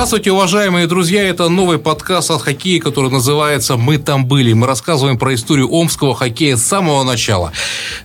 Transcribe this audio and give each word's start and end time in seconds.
Здравствуйте, 0.00 0.32
уважаемые 0.32 0.86
друзья! 0.86 1.28
Это 1.28 1.50
новый 1.50 1.78
подкаст 1.78 2.30
от 2.30 2.40
хоккея, 2.40 2.80
который 2.80 3.10
называется 3.10 3.76
«Мы 3.76 3.98
там 3.98 4.24
были». 4.24 4.54
Мы 4.54 4.66
рассказываем 4.66 5.18
про 5.18 5.34
историю 5.34 5.70
омского 5.70 6.14
хоккея 6.14 6.56
с 6.56 6.64
самого 6.64 7.02
начала. 7.02 7.52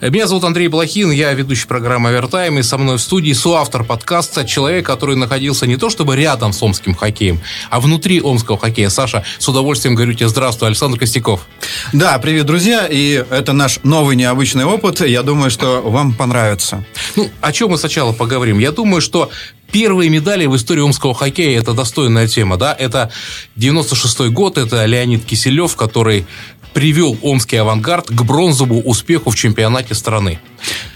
Меня 0.02 0.28
зовут 0.28 0.44
Андрей 0.44 0.68
Блохин, 0.68 1.10
я 1.12 1.32
ведущий 1.32 1.68
программы 1.68 2.10
«Овертайм», 2.10 2.60
и 2.60 2.64
со 2.64 2.78
мной 2.78 2.98
в 2.98 3.02
студии 3.02 3.32
соавтор 3.32 3.86
подкаста, 3.86 4.44
человек, 4.44 4.86
который 4.86 5.16
находился 5.16 5.68
не 5.68 5.78
то 5.78 5.90
чтобы 5.90 6.18
рядом 6.18 6.52
с 6.52 6.62
омским 6.62 6.96
хоккеем, 6.96 7.40
а 7.70 7.80
внутри 7.80 8.22
омского 8.22 8.58
хоккея. 8.58 8.90
Саша, 8.90 9.24
с 9.40 9.48
удовольствием 9.48 9.96
говорю 9.96 10.12
тебе 10.12 10.28
здравствуй, 10.28 10.68
Александр 10.68 11.00
Костяков. 11.00 11.48
Да, 11.94 12.20
привет, 12.20 12.46
друзья, 12.46 12.88
и 12.88 13.24
это 13.30 13.54
наш 13.54 13.80
новый 13.84 14.18
необычный 14.18 14.66
опыт. 14.66 15.00
Я 15.00 15.24
думаю, 15.24 15.50
что 15.50 15.82
вам 15.82 16.14
понравится. 16.14 16.84
Ну, 17.16 17.30
о 17.40 17.54
чем 17.54 17.70
мы 17.70 17.78
сначала 17.78 18.12
поговорим? 18.12 18.60
Я 18.60 18.74
думаю, 18.74 19.00
что 19.00 19.30
Первые 19.76 20.10
медали 20.10 20.46
в 20.46 20.56
истории 20.56 20.80
омского 20.80 21.14
хоккея– 21.14 21.60
это 21.62 21.74
достойная 21.74 22.30
тема, 22.30 22.56
да? 22.56 22.74
Это 22.80 23.12
96 23.58 24.30
год, 24.30 24.58
это 24.58 24.86
Леонид 24.86 25.26
Киселев, 25.26 25.76
который 25.76 26.26
привел 26.74 27.18
омский 27.22 27.58
авангард 27.58 28.08
к 28.08 28.22
бронзовому 28.22 28.82
успеху 28.84 29.32
в 29.32 29.36
чемпионате 29.36 29.94
страны. 29.94 30.40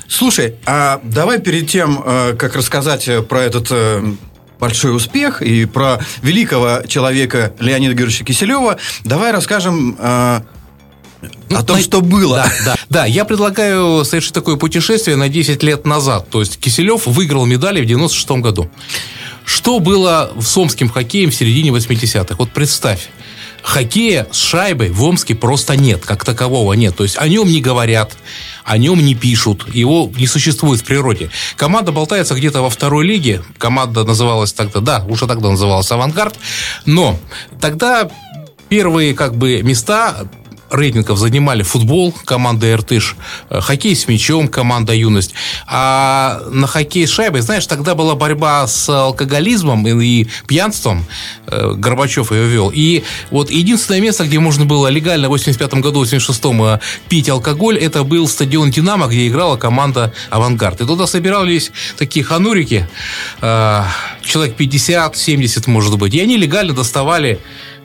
Слушай, 0.07 0.55
а 0.65 1.01
давай 1.03 1.41
перед 1.41 1.67
тем, 1.69 2.01
э, 2.05 2.35
как 2.39 2.55
рассказать 2.55 3.09
про 3.27 3.41
этот 3.41 3.67
э, 3.69 4.13
большой 4.61 4.95
успех 4.95 5.41
и 5.41 5.65
про 5.65 5.99
великого 6.21 6.83
человека 6.87 7.53
Леонида 7.59 7.95
Георгиевича 7.95 8.23
Киселева, 8.23 8.77
давай 9.03 9.33
расскажем 9.33 9.97
э, 9.99 10.39
ну, 11.49 11.57
о 11.57 11.63
том, 11.63 11.77
на... 11.77 11.83
что 11.83 12.01
было. 12.01 12.37
Да, 12.37 12.51
да, 12.65 12.75
да, 12.89 13.05
я 13.05 13.25
предлагаю 13.25 14.05
совершить 14.05 14.33
такое 14.33 14.55
путешествие 14.55 15.17
на 15.17 15.29
10 15.29 15.61
лет 15.63 15.85
назад. 15.85 16.29
То 16.29 16.39
есть 16.39 16.59
Киселев 16.59 17.05
выиграл 17.07 17.45
медали 17.45 17.81
в 17.81 17.85
96 17.85 18.31
году. 18.41 18.69
Что 19.45 19.79
было 19.79 20.31
в 20.35 20.43
сомским 20.43 20.89
хоккеем 20.89 21.31
в 21.31 21.35
середине 21.35 21.71
80-х? 21.71 22.35
Вот 22.37 22.51
представь. 22.51 23.09
Хоккея 23.61 24.27
с 24.31 24.37
шайбой 24.37 24.89
в 24.89 25.03
Омске 25.03 25.35
просто 25.35 25.75
нет, 25.75 26.05
как 26.05 26.23
такового 26.23 26.73
нет. 26.73 26.95
То 26.95 27.03
есть 27.03 27.17
о 27.17 27.27
нем 27.27 27.47
не 27.47 27.59
говорят, 27.59 28.15
о 28.63 28.77
нем 28.77 29.03
не 29.03 29.15
пишут, 29.15 29.73
его 29.73 30.09
не 30.15 30.27
существует 30.27 30.79
в 30.79 30.85
природе. 30.85 31.29
Команда 31.57 31.91
болтается 31.91 32.35
где-то 32.35 32.61
во 32.61 32.69
второй 32.69 33.05
лиге. 33.05 33.43
Команда 33.57 34.05
называлась 34.05 34.53
тогда, 34.53 34.79
да, 34.79 35.05
уже 35.07 35.27
тогда 35.27 35.49
называлась 35.49 35.91
«Авангард». 35.91 36.35
Но 36.85 37.19
тогда 37.59 38.09
первые 38.69 39.13
как 39.13 39.35
бы 39.35 39.61
места 39.61 40.29
рейтингов 40.69 41.17
занимали 41.17 41.63
футбол, 41.63 42.13
команда 42.25 42.71
«Иртыш», 42.71 43.15
э, 43.49 43.59
хоккей 43.61 43.95
с 43.95 44.07
мячом, 44.07 44.47
команда 44.47 44.93
«Юность». 44.93 45.33
А 45.67 46.41
на 46.51 46.67
хоккей 46.67 47.07
с 47.07 47.11
шайбой, 47.11 47.41
знаешь, 47.41 47.65
тогда 47.67 47.95
была 47.95 48.15
борьба 48.15 48.67
с 48.67 48.89
алкоголизмом 48.89 49.87
и 49.87 50.27
пьянством. 50.47 51.05
Э, 51.47 51.73
Горбачев 51.75 52.31
ее 52.31 52.47
вел. 52.47 52.71
И 52.73 53.03
вот 53.31 53.49
единственное 53.49 54.01
место, 54.01 54.25
где 54.25 54.39
можно 54.39 54.65
было 54.65 54.87
легально 54.87 55.27
в 55.27 55.31
85 55.31 55.73
году, 55.75 56.03
86-м 56.03 56.63
э, 56.63 56.79
пить 57.07 57.29
алкоголь, 57.29 57.77
это 57.77 58.03
был 58.03 58.27
стадион 58.27 58.71
«Динамо», 58.71 59.07
где 59.07 59.27
играла 59.27 59.57
команда 59.57 60.13
«Авангард». 60.29 60.81
И 60.81 60.85
туда 60.85 61.07
собирались 61.07 61.71
такие 61.97 62.23
ханурики, 62.23 62.87
человек 63.39 64.55
50-70, 64.57 65.69
может 65.69 65.97
быть. 65.97 66.13
И 66.13 66.19
они 66.19 66.37
легально 66.37 66.73
доставали 66.73 67.39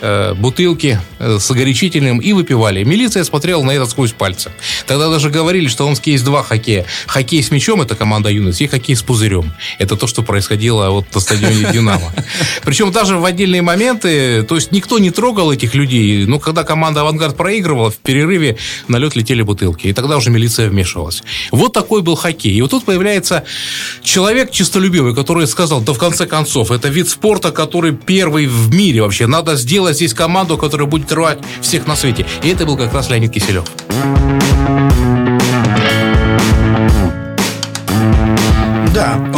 Э, 0.07 0.35
бутылки 0.35 1.01
э, 1.19 1.39
с 1.41 1.51
огоречительным 1.51 2.19
и 2.19 2.35
выпивали. 2.35 2.85
Милиция 2.85 3.25
смотрела 3.25 3.63
на 3.63 3.71
это 3.71 3.87
сквозь 3.87 4.13
пальцы. 4.13 4.53
Тогда 4.87 5.09
даже 5.09 5.31
говорили, 5.31 5.67
что 5.67 5.87
Омске 5.87 6.13
есть 6.13 6.25
два 6.25 6.43
хоккея. 6.43 6.85
Хоккей 7.07 7.43
с 7.43 7.51
мячом– 7.51 7.81
это 7.83 7.95
команда 7.95 8.29
юность, 8.29 8.61
и 8.61 8.67
хоккей 8.67 8.97
с 8.97 9.03
пузырем. 9.03 9.55
Это 9.79 9.97
то, 9.97 10.07
что 10.07 10.21
происходило 10.23 10.91
вот 10.91 11.07
на 11.15 11.21
стадионе 11.21 11.69
«Динамо». 11.73 12.13
Причем 12.65 12.93
даже 12.93 13.17
в 13.17 13.25
отдельные 13.25 13.63
моменты, 13.63 14.43
то 14.43 14.57
есть 14.57 14.73
никто 14.73 14.99
не 14.99 15.11
трогал 15.11 15.51
этих 15.51 15.75
людей, 15.75 16.27
но 16.27 16.39
когда 16.39 16.65
команда 16.65 17.01
«Авангард» 17.01 17.35
проигрывала, 17.35 17.91
в 17.91 17.97
перерыве 17.97 18.59
на 18.89 18.99
лед 18.99 19.17
летели 19.17 19.41
бутылки. 19.41 19.87
И 19.87 19.95
тогда 19.95 20.19
уже 20.19 20.29
милиция 20.29 20.69
вмешивалась. 20.69 21.23
Вот 21.51 21.73
такой 21.73 22.03
был 22.03 22.17
хоккей. 22.17 22.53
И 22.53 22.61
вот 22.61 22.73
тут 22.73 22.85
появляется 22.85 23.45
человек 24.03 24.51
чистолюбивый, 24.51 25.15
который 25.15 25.47
сказал, 25.47 25.81
да 25.81 25.95
в 25.95 25.99
конце 25.99 26.27
концов, 26.27 26.73
это 26.73 26.89
вид 26.89 27.09
спорта, 27.09 27.53
который 27.53 27.93
первый 27.93 28.47
в 28.47 28.75
мире 28.75 29.01
вообще. 29.01 29.27
Надо 29.27 29.57
сделать 29.57 29.94
здесь 29.95 30.15
команду, 30.15 30.59
которая 30.59 30.87
будет 30.87 31.11
рвать 31.13 31.39
всех 31.61 31.87
на 31.87 31.97
свете. 31.97 32.27
И 32.43 32.49
это 32.49 32.67
был 32.67 32.77
как 32.77 32.93
раз 32.93 33.09
Леонид 33.09 33.33
Киселев. 33.33 33.65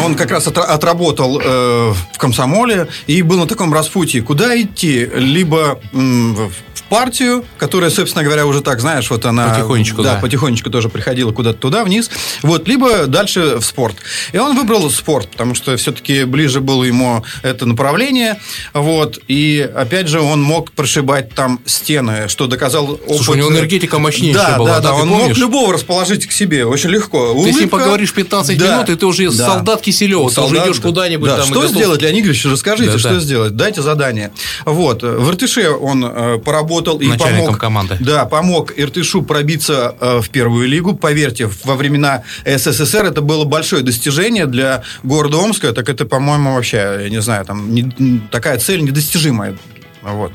Он 0.06 0.14
как 0.14 0.30
раз 0.30 0.46
отработал 0.46 1.40
э, 1.42 1.94
в 2.14 2.18
комсомоле 2.18 2.88
и 3.06 3.22
был 3.22 3.38
на 3.38 3.46
таком 3.46 3.72
распутье. 3.72 4.22
Куда 4.22 4.60
идти? 4.60 5.08
Либо 5.14 5.80
м, 5.92 6.50
партию, 6.88 7.44
которая, 7.58 7.90
собственно 7.90 8.24
говоря, 8.24 8.46
уже 8.46 8.60
так, 8.60 8.80
знаешь, 8.80 9.10
вот 9.10 9.26
она... 9.26 9.50
Потихонечку, 9.50 10.02
да. 10.02 10.14
да. 10.14 10.20
потихонечку 10.20 10.70
тоже 10.70 10.88
приходила 10.88 11.32
куда-то 11.32 11.58
туда, 11.58 11.84
вниз. 11.84 12.10
Вот, 12.42 12.68
либо 12.68 13.06
дальше 13.06 13.56
в 13.56 13.64
спорт. 13.64 13.96
И 14.32 14.38
он 14.38 14.56
выбрал 14.56 14.88
спорт, 14.90 15.30
потому 15.30 15.54
что 15.54 15.76
все-таки 15.76 16.24
ближе 16.24 16.60
было 16.60 16.84
ему 16.84 17.24
это 17.42 17.66
направление. 17.66 18.38
Вот, 18.72 19.18
и, 19.28 19.68
опять 19.74 20.08
же, 20.08 20.20
он 20.20 20.42
мог 20.42 20.72
прошибать 20.72 21.34
там 21.34 21.60
стены, 21.66 22.28
что 22.28 22.46
доказал 22.46 22.92
опыт... 22.92 23.16
Слушай, 23.16 23.30
у 23.30 23.34
него 23.34 23.50
энергетика 23.50 23.98
мощнейшая 23.98 24.52
да, 24.52 24.58
была. 24.58 24.68
Да, 24.76 24.80
да, 24.80 24.94
он 24.94 25.08
помнишь? 25.08 25.28
мог 25.28 25.38
любого 25.38 25.74
расположить 25.74 26.26
к 26.26 26.32
себе 26.32 26.64
очень 26.64 26.90
легко. 26.90 27.18
Ты 27.18 27.32
Улыбка... 27.32 27.56
с 27.56 27.60
ним 27.60 27.68
поговоришь 27.68 28.12
15 28.12 28.58
да, 28.58 28.74
минут, 28.74 28.90
и 28.90 28.96
ты 28.96 29.06
уже 29.06 29.30
да. 29.30 29.46
солдат 29.46 29.82
Киселева, 29.96 30.30
ты 30.30 30.40
уже 30.40 30.56
идешь 30.56 30.80
куда-нибудь 30.80 31.28
да. 31.28 31.38
там. 31.38 31.46
Что 31.46 31.66
сделать, 31.66 32.02
Леонид 32.02 32.20
Игоревич, 32.20 32.44
расскажите, 32.46 32.92
да, 32.92 32.98
что 32.98 33.14
да. 33.14 33.20
сделать? 33.20 33.56
Дайте 33.56 33.82
задание. 33.82 34.32
Вот, 34.64 35.02
в 35.02 35.30
Иртыше 35.30 35.70
он 35.70 36.04
э, 36.04 36.38
поработал 36.38 36.76
работал 36.76 37.00
и 37.00 37.18
помог, 37.18 37.58
команды. 37.58 37.96
Да, 38.00 38.24
помог 38.26 38.72
Иртышу 38.76 39.22
пробиться 39.22 39.94
э, 40.00 40.20
в 40.20 40.28
первую 40.30 40.68
лигу. 40.68 40.96
Поверьте, 40.96 41.50
во 41.64 41.74
времена 41.74 42.22
СССР 42.44 43.04
это 43.04 43.20
было 43.20 43.44
большое 43.44 43.82
достижение 43.82 44.46
для 44.46 44.82
города 45.02 45.38
Омска. 45.38 45.72
Так 45.72 45.88
это, 45.88 46.04
по-моему, 46.04 46.54
вообще, 46.54 47.00
я 47.02 47.08
не 47.08 47.20
знаю, 47.20 47.44
там 47.44 47.74
не, 47.74 48.20
такая 48.30 48.58
цель 48.58 48.82
недостижимая. 48.82 49.56
Вот. 50.02 50.32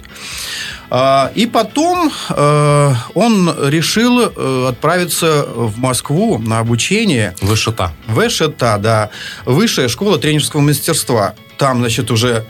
А, 0.94 1.31
и 1.35 1.46
потом 1.46 2.12
э, 2.29 2.94
он 3.13 3.56
решил 3.69 4.19
э, 4.19 4.68
отправиться 4.68 5.46
в 5.47 5.79
Москву 5.79 6.38
на 6.38 6.59
обучение. 6.59 7.34
ВШТ. 7.41 7.84
ВШТ, 8.07 8.57
да. 8.57 9.09
Высшая 9.46 9.88
школа 9.88 10.18
тренерского 10.18 10.59
мастерства. 10.59 11.34
Там, 11.57 11.79
значит, 11.79 12.12
уже 12.12 12.46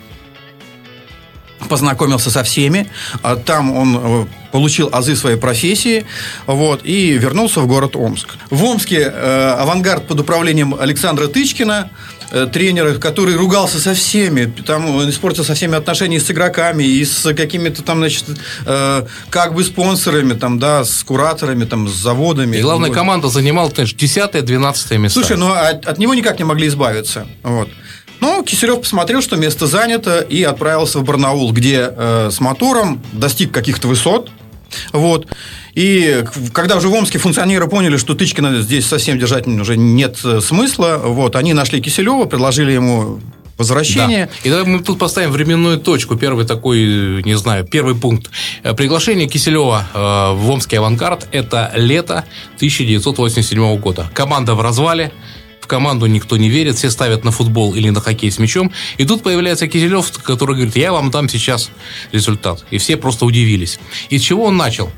познакомился 1.70 2.32
со 2.32 2.44
всеми. 2.44 2.90
А 3.22 3.36
там 3.36 3.78
он 3.78 4.00
э, 4.02 4.26
получил 4.52 4.90
азы 4.92 5.16
своей 5.16 5.38
профессии 5.38 6.06
вот, 6.46 6.82
и 6.84 7.14
вернулся 7.14 7.62
в 7.62 7.68
город 7.68 7.96
Омск. 7.96 8.36
В 8.50 8.64
Омске 8.64 9.12
э, 9.14 9.56
авангард 9.60 10.08
под 10.08 10.20
управлением 10.20 10.76
Александра 10.80 11.28
Тычкина 11.28 11.90
э, 12.32 12.48
тренера, 12.52 12.96
который 12.96 13.36
ругался 13.36 13.80
со 13.80 13.94
всеми, 13.94 14.46
там 14.46 14.90
он 14.96 15.10
испортил 15.10 15.44
со 15.44 15.54
всеми 15.54 15.76
отношения 15.76 16.20
с 16.20 16.30
игроками 16.30 16.84
и 16.84 17.04
с 17.06 17.34
какими-то 17.34 17.84
там, 17.84 18.00
значит, 18.00 18.26
э, 18.66 19.06
как 19.30 19.54
бы 19.54 19.64
спонсорами, 19.64 20.34
там, 20.34 20.60
да, 20.60 20.84
с 20.84 21.04
кураторами, 21.04 21.66
там, 21.66 21.88
с 21.88 21.94
заводами. 21.94 22.58
И 22.58 22.62
главная 22.62 22.92
команда 22.92 23.30
занимала, 23.30 23.70
конечно, 23.70 23.98
10-12 23.98 24.98
места. 24.98 25.20
Слушай, 25.20 25.38
ну 25.38 25.52
от, 25.52 25.86
от 25.86 25.98
него 25.98 26.14
никак 26.14 26.40
не 26.40 26.46
могли 26.46 26.68
избавиться. 26.68 27.28
Вот. 27.44 27.70
Но 28.22 28.44
Киселев 28.44 28.82
посмотрел, 28.82 29.22
что 29.22 29.36
место 29.36 29.66
занято, 29.66 30.20
и 30.20 30.44
отправился 30.44 31.00
в 31.00 31.04
Барнаул, 31.04 31.52
где 31.52 31.92
э, 31.92 32.30
с 32.32 32.40
мотором 32.40 33.02
достиг 33.14 33.52
каких-то 33.52 33.88
высот. 33.88 34.30
Вот. 34.94 35.28
И 35.74 36.24
когда 36.54 36.78
уже 36.78 36.88
в 36.88 36.94
Омске 36.94 37.18
функционеры 37.18 37.68
поняли, 37.68 37.98
что 37.98 38.14
Тычкина 38.14 38.62
здесь 38.62 38.86
совсем 38.86 39.18
держать 39.20 39.48
уже 39.48 39.78
нет 39.78 40.18
э, 40.24 40.42
смысла, 40.42 41.02
вот, 41.04 41.36
они 41.36 41.54
нашли 41.54 41.82
Киселева, 41.82 42.26
предложили 42.26 42.72
ему 42.72 43.20
возвращение. 43.58 44.26
Да. 44.26 44.32
И 44.44 44.50
давай 44.50 44.66
мы 44.66 44.80
тут 44.80 45.00
поставим 45.00 45.32
временную 45.32 45.80
точку. 45.80 46.16
Первый 46.16 46.46
такой, 46.46 47.22
не 47.24 47.38
знаю, 47.38 47.66
первый 47.66 47.96
пункт. 47.96 48.30
Э, 48.64 48.74
приглашение 48.74 49.28
Киселева 49.28 49.88
э, 49.94 50.34
в 50.34 50.50
Омский 50.50 50.78
авангард– 50.78 51.28
это 51.32 51.72
лето 51.76 52.26
1987 52.58 53.78
года. 53.78 54.10
Команда 54.14 54.56
в 54.56 54.62
развале, 54.62 55.12
команду 55.72 56.06
никто 56.06 56.36
не 56.36 56.50
верит, 56.50 56.76
все 56.76 56.92
ставят 56.92 57.24
на 57.24 57.32
футбол 57.32 57.76
или 57.76 57.90
на 57.92 58.02
хоккей 58.02 58.30
с 58.30 58.40
мячом. 58.40 58.74
И 58.98 59.06
тут 59.06 59.24
появляется 59.24 59.68
Киселев, 59.68 60.12
который 60.22 60.56
говорит, 60.56 60.76
я 60.76 60.92
вам 60.92 61.12
дам 61.12 61.30
сейчас 61.30 61.72
результат. 62.12 62.66
И 62.72 62.78
все 62.78 62.98
просто 62.98 63.26
удивились. 63.26 63.80
И 64.10 64.18
с 64.18 64.22
чего 64.22 64.44
он 64.44 64.58
начал? 64.58 64.92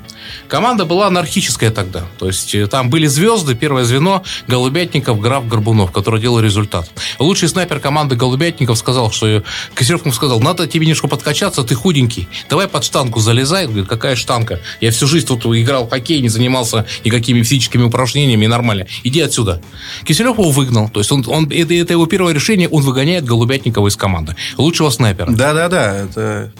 Команда 0.47 0.85
была 0.85 1.07
анархическая 1.07 1.71
тогда. 1.71 2.05
То 2.19 2.27
есть 2.27 2.53
э, 2.55 2.67
там 2.67 2.89
были 2.89 3.07
звезды, 3.07 3.55
первое 3.55 3.83
звено, 3.83 4.23
Голубятников, 4.47 5.19
Граф, 5.19 5.47
Горбунов, 5.47 5.91
который 5.91 6.19
делал 6.21 6.39
результат. 6.39 6.89
Лучший 7.19 7.49
снайпер 7.49 7.79
команды 7.79 8.15
Голубятников 8.15 8.77
сказал, 8.77 9.11
что 9.11 9.43
Косеров 9.73 10.01
ему 10.01 10.13
сказал, 10.13 10.39
надо 10.39 10.67
тебе 10.67 10.85
немножко 10.85 11.07
подкачаться, 11.07 11.63
ты 11.63 11.75
худенький, 11.75 12.27
давай 12.49 12.67
под 12.67 12.83
штангу 12.83 13.19
залезай. 13.19 13.65
Говорит, 13.65 13.87
какая 13.87 14.15
штанга? 14.15 14.59
Я 14.81 14.91
всю 14.91 15.07
жизнь 15.07 15.27
тут 15.27 15.45
играл 15.45 15.85
в 15.85 15.89
хоккей, 15.89 16.21
не 16.21 16.29
занимался 16.29 16.85
никакими 17.03 17.41
физическими 17.43 17.83
упражнениями, 17.83 18.45
нормально. 18.45 18.87
Иди 19.03 19.21
отсюда. 19.21 19.61
Киселев 20.05 20.37
его 20.37 20.51
выгнал. 20.51 20.89
То 20.89 20.99
есть 20.99 21.11
он, 21.11 21.23
он, 21.27 21.45
это, 21.49 21.73
это 21.73 21.93
его 21.93 22.05
первое 22.05 22.33
решение, 22.33 22.69
он 22.69 22.83
выгоняет 22.83 23.25
Голубятникова 23.25 23.87
из 23.87 23.95
команды. 23.95 24.35
Лучшего 24.57 24.89
снайпера. 24.89 25.31
Да-да-да, 25.31 25.97
это 25.97 26.51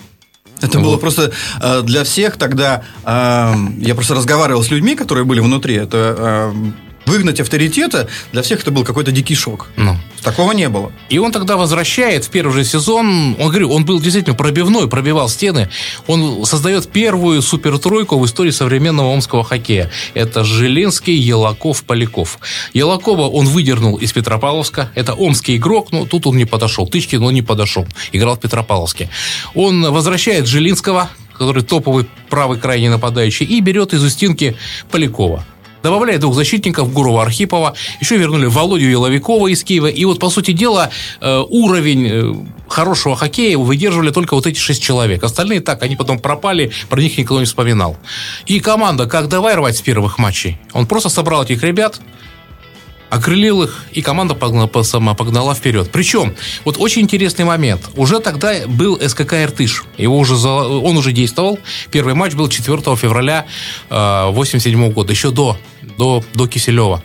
это 0.64 0.80
вот. 0.80 0.86
было 0.86 0.98
просто 0.98 1.32
э, 1.62 1.82
для 1.84 2.04
всех 2.04 2.38
тогда. 2.38 2.84
Э, 3.04 3.54
я 3.78 3.96
просто 3.96 4.16
разговаривал 4.16 4.64
с 4.64 4.72
людьми, 4.72 4.96
которые 4.96 5.26
были 5.26 5.40
внутри. 5.40 5.76
Это 5.76 6.16
э, 6.18 6.54
выгнать 7.06 7.40
авторитета, 7.40 8.08
для 8.32 8.42
всех 8.42 8.62
это 8.62 8.72
был 8.72 8.84
какой-то 8.84 9.12
дикий 9.12 9.36
шок. 9.36 9.70
Ну. 9.76 9.98
Такого 10.22 10.54
не 10.54 10.70
было. 10.70 10.92
И 11.10 11.18
он 11.18 11.32
тогда 11.32 11.58
возвращает 11.58 12.24
в 12.26 12.30
первый 12.30 12.54
же 12.54 12.64
сезон, 12.64 13.36
он, 13.40 13.50
говорю, 13.50 13.72
он 13.72 13.84
был 13.84 14.00
действительно 14.00 14.36
пробивной, 14.36 14.88
пробивал 14.88 15.28
стены, 15.28 15.70
он 16.08 16.46
создает 16.46 16.88
первую 16.90 17.42
супертройку 17.42 18.18
в 18.18 18.26
истории 18.26 18.52
современного 18.52 19.08
омского 19.08 19.44
хоккея. 19.44 19.92
Это 20.14 20.44
Жилинский, 20.44 21.16
Елаков, 21.16 21.84
Поляков. 21.84 22.40
Елакова 22.74 23.28
он 23.28 23.48
выдернул 23.48 23.98
из 23.98 24.14
Петропавловска, 24.14 24.92
это 24.96 25.14
омский 25.14 25.58
игрок, 25.58 25.92
но 25.92 26.06
тут 26.06 26.26
он 26.26 26.38
не 26.38 26.46
подошел, 26.46 26.88
Тычкин 26.88 27.22
он 27.22 27.34
не 27.34 27.42
подошел, 27.42 27.86
играл 28.14 28.36
в 28.36 28.40
Петропавловске. 28.40 29.10
Он 29.56 29.92
возвращает 29.92 30.48
Жилинского, 30.48 31.10
который 31.38 31.64
топовый 31.64 32.06
правый 32.30 32.60
крайний 32.60 32.90
нападающий, 32.90 33.46
и 33.46 33.60
берет 33.60 33.94
из 33.94 34.04
Устинки 34.04 34.56
Полякова. 34.90 35.46
Добавляли 35.84 36.16
двух 36.16 36.34
защитников, 36.34 36.94
Гурова 36.94 37.24
Архипова, 37.24 37.76
еще 38.00 38.16
вернули 38.18 38.46
Володю 38.46 38.90
Еловикова 38.90 39.50
из 39.50 39.66
Киева. 39.66 39.88
И 39.88 40.06
вот, 40.06 40.18
по 40.18 40.30
сути 40.30 40.52
дела, 40.52 40.90
э, 41.20 41.44
уровень 41.50 42.08
э, 42.10 42.34
хорошего 42.70 43.18
хоккея 43.18 43.58
выдерживали 43.58 44.12
только 44.12 44.34
вот 44.34 44.48
эти 44.48 44.58
шесть 44.58 44.82
человек. 44.82 45.24
Остальные 45.24 45.60
так, 45.60 45.84
они 45.84 45.98
потом 45.98 46.20
пропали, 46.20 46.72
про 46.90 47.02
них 47.02 47.18
никто 47.18 47.38
не 47.38 47.46
вспоминал. 47.46 47.98
И 48.46 48.62
команда, 48.62 49.08
как 49.08 49.28
давай 49.28 49.56
рвать 49.56 49.76
с 49.76 49.82
первых 49.82 50.18
матчей. 50.20 50.58
Он 50.72 50.88
просто 50.88 51.10
собрал 51.10 51.44
этих 51.44 51.62
ребят, 51.64 52.00
окрылил 53.14 53.62
их, 53.62 53.86
и 53.92 54.02
команда 54.02 54.34
погнала, 54.34 54.70
сама 54.82 55.14
погнала 55.14 55.54
вперед. 55.54 55.90
Причем, 55.92 56.34
вот 56.66 56.78
очень 56.80 57.04
интересный 57.04 57.46
момент. 57.46 57.90
Уже 57.96 58.20
тогда 58.20 58.66
был 58.66 59.00
СКК 59.00 59.34
«Иртыш». 59.34 59.84
Его 60.00 60.18
уже, 60.18 60.36
он 60.36 60.98
уже 60.98 61.12
действовал. 61.12 61.60
Первый 61.92 62.16
матч 62.16 62.34
был 62.34 62.50
4 62.50 62.78
февраля 62.96 63.46
1987 63.90 64.92
года, 64.92 65.14
еще 65.14 65.30
до, 65.30 65.58
до, 65.98 66.24
до 66.34 66.48
Киселева. 66.48 67.04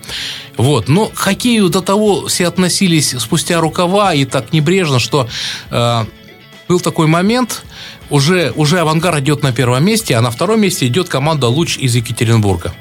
Вот. 0.56 0.88
Но 0.88 1.06
к 1.06 1.18
хоккею 1.18 1.68
до 1.68 1.82
того 1.82 2.26
все 2.28 2.46
относились 2.46 3.14
спустя 3.18 3.60
рукава 3.60 4.14
и 4.14 4.24
так 4.24 4.54
небрежно, 4.54 4.98
что 4.98 5.28
э, 5.70 6.04
был 6.68 6.80
такой 6.80 7.06
момент, 7.06 7.64
уже, 8.08 8.52
уже 8.56 8.80
«Авангард» 8.80 9.20
идет 9.20 9.42
на 9.42 9.52
первом 9.52 9.84
месте, 9.84 10.16
а 10.16 10.22
на 10.22 10.30
втором 10.30 10.62
месте 10.62 10.86
идет 10.86 11.10
команда 11.10 11.48
«Луч» 11.48 11.76
из 11.76 11.94
Екатеринбурга. 11.94 12.74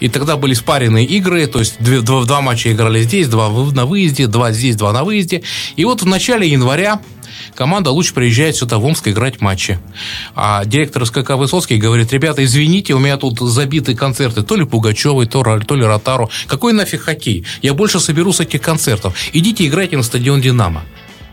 И 0.00 0.08
тогда 0.08 0.36
были 0.36 0.54
спаренные 0.54 1.04
игры, 1.04 1.46
то 1.46 1.58
есть 1.58 1.76
два, 1.80 2.24
два 2.24 2.40
матча 2.40 2.72
играли 2.72 3.02
здесь, 3.02 3.28
два 3.28 3.48
на 3.50 3.86
выезде, 3.86 4.26
два 4.26 4.52
здесь, 4.52 4.76
два 4.76 4.92
на 4.92 5.04
выезде. 5.04 5.42
И 5.76 5.84
вот 5.84 6.02
в 6.02 6.06
начале 6.06 6.48
января 6.48 7.00
команда 7.54 7.90
лучше 7.90 8.14
приезжает 8.14 8.56
сюда 8.56 8.78
в 8.78 8.84
Омск 8.84 9.08
играть 9.08 9.40
матчи. 9.40 9.78
А 10.34 10.64
директор 10.64 11.04
СКК 11.06 11.30
Высоцкий 11.30 11.76
говорит, 11.76 12.12
ребята, 12.12 12.44
извините, 12.44 12.94
у 12.94 12.98
меня 12.98 13.16
тут 13.16 13.38
забиты 13.40 13.94
концерты, 13.94 14.42
то 14.42 14.56
ли 14.56 14.64
Пугачевой, 14.64 15.26
то, 15.26 15.42
то 15.60 15.76
ли 15.76 15.84
Ротару. 15.84 16.30
Какой 16.46 16.72
нафиг 16.72 17.02
хоккей? 17.02 17.44
Я 17.62 17.74
больше 17.74 18.00
соберу 18.00 18.32
с 18.32 18.40
этих 18.40 18.62
концертов. 18.62 19.14
Идите 19.32 19.66
играйте 19.66 19.96
на 19.96 20.02
стадион 20.02 20.40
«Динамо». 20.40 20.82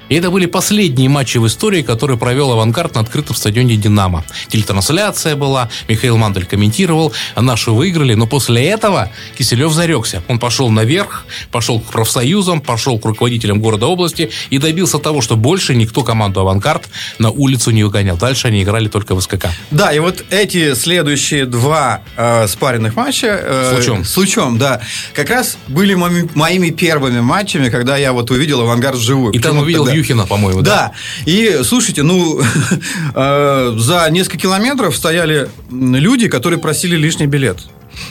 И 0.09 0.15
это 0.15 0.31
были 0.31 0.45
последние 0.45 1.09
матчи 1.09 1.38
в 1.38 1.48
истории, 1.48 1.81
которые 1.81 2.18
провел 2.18 2.51
«Авангард» 2.51 2.95
на 2.95 3.01
открытом 3.01 3.36
стадионе 3.36 3.75
«Динамо». 3.75 4.24
Телетрансляция 4.48 5.36
была, 5.36 5.69
Михаил 5.88 6.18
Мандель 6.18 6.45
комментировал, 6.45 7.13
а 7.36 7.42
наши 7.42 7.71
выиграли, 7.71 8.13
но 8.13 8.25
после 8.27 8.65
этого 8.68 9.12
Киселев 9.38 9.71
зарекся. 9.74 10.24
Он 10.27 10.39
пошел 10.39 10.69
наверх, 10.69 11.25
пошел 11.51 11.80
к 11.80 11.86
профсоюзам, 11.86 12.62
пошел 12.62 13.00
к 13.00 13.06
руководителям 13.06 13.59
города 13.59 13.88
области 13.88 14.31
и 14.50 14.57
добился 14.57 15.00
того, 15.00 15.21
что 15.21 15.36
больше 15.36 15.75
никто 15.75 16.04
команду 16.04 16.39
«Авангард» 16.42 16.83
на 17.19 17.30
улицу 17.30 17.71
не 17.71 17.83
выгонял. 17.83 18.18
Дальше 18.18 18.48
они 18.48 18.63
играли 18.63 18.88
только 18.88 19.15
в 19.15 19.21
СКК. 19.21 19.48
Да, 19.71 19.92
и 19.92 20.00
вот 20.00 20.24
эти 20.30 20.74
следующие 20.74 21.45
два 21.45 22.01
э, 22.15 22.48
спаренных 22.48 22.95
матча... 22.95 23.27
Э, 23.27 23.71
с 23.74 23.77
лучом. 23.77 24.06
С 24.06 24.18
лучом, 24.18 24.57
да. 24.57 24.81
Как 25.13 25.30
раз 25.30 25.57
были 25.68 25.94
моими, 25.94 26.30
моими 26.33 26.69
первыми 26.69 27.19
матчами, 27.19 27.69
когда 27.69 27.98
я 27.98 28.13
вот 28.13 28.31
увидел 28.31 28.62
«Авангард» 28.62 28.95
вживую. 28.95 29.33
И 29.33 29.39
там 29.39 29.57
увидел 29.57 29.86
тогда... 29.86 29.96
Юхина, 29.97 30.25
по-моему, 30.25 30.61
да? 30.61 30.67
Да. 30.75 30.91
И, 31.25 31.61
слушайте, 31.63 32.03
ну, 32.03 32.39
э, 33.15 33.75
за 33.77 34.07
несколько 34.09 34.38
километров 34.38 34.95
стояли 34.95 35.49
люди, 35.71 36.27
которые 36.27 36.59
просили 36.59 36.95
лишний 36.95 37.27
билет. 37.27 37.59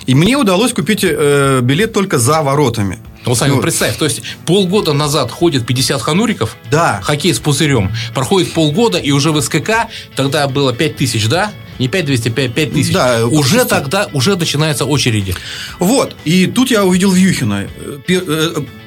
И 0.06 0.14
мне 0.14 0.36
удалось 0.36 0.72
купить 0.72 1.04
э, 1.04 1.60
билет 1.62 1.92
только 1.92 2.18
за 2.18 2.42
воротами. 2.42 2.98
Ну, 3.24 3.34
Сань, 3.34 3.50
ну, 3.50 3.60
представь, 3.60 3.96
то 3.96 4.04
есть 4.04 4.22
полгода 4.44 4.92
назад 4.92 5.32
ходит 5.32 5.66
50 5.66 6.00
хануриков, 6.00 6.56
да. 6.70 7.00
хоккей 7.02 7.34
с 7.34 7.40
пузырем, 7.40 7.90
проходит 8.14 8.52
полгода, 8.52 8.98
и 8.98 9.10
уже 9.10 9.32
в 9.32 9.40
СКК 9.40 9.88
тогда 10.14 10.46
было 10.46 10.72
5 10.72 10.96
тысяч, 10.96 11.26
да? 11.26 11.50
Не 11.80 11.88
5200, 11.88 12.28
5, 12.28 12.54
5 12.54 12.72
тысяч. 12.72 12.92
Да, 12.92 13.26
уже 13.26 13.64
тогда, 13.64 14.08
уже 14.12 14.36
начинаются 14.36 14.84
очереди. 14.84 15.34
Вот, 15.80 16.14
и 16.24 16.46
тут 16.46 16.70
я 16.70 16.84
увидел 16.84 17.10
Вьюхина. 17.10 17.66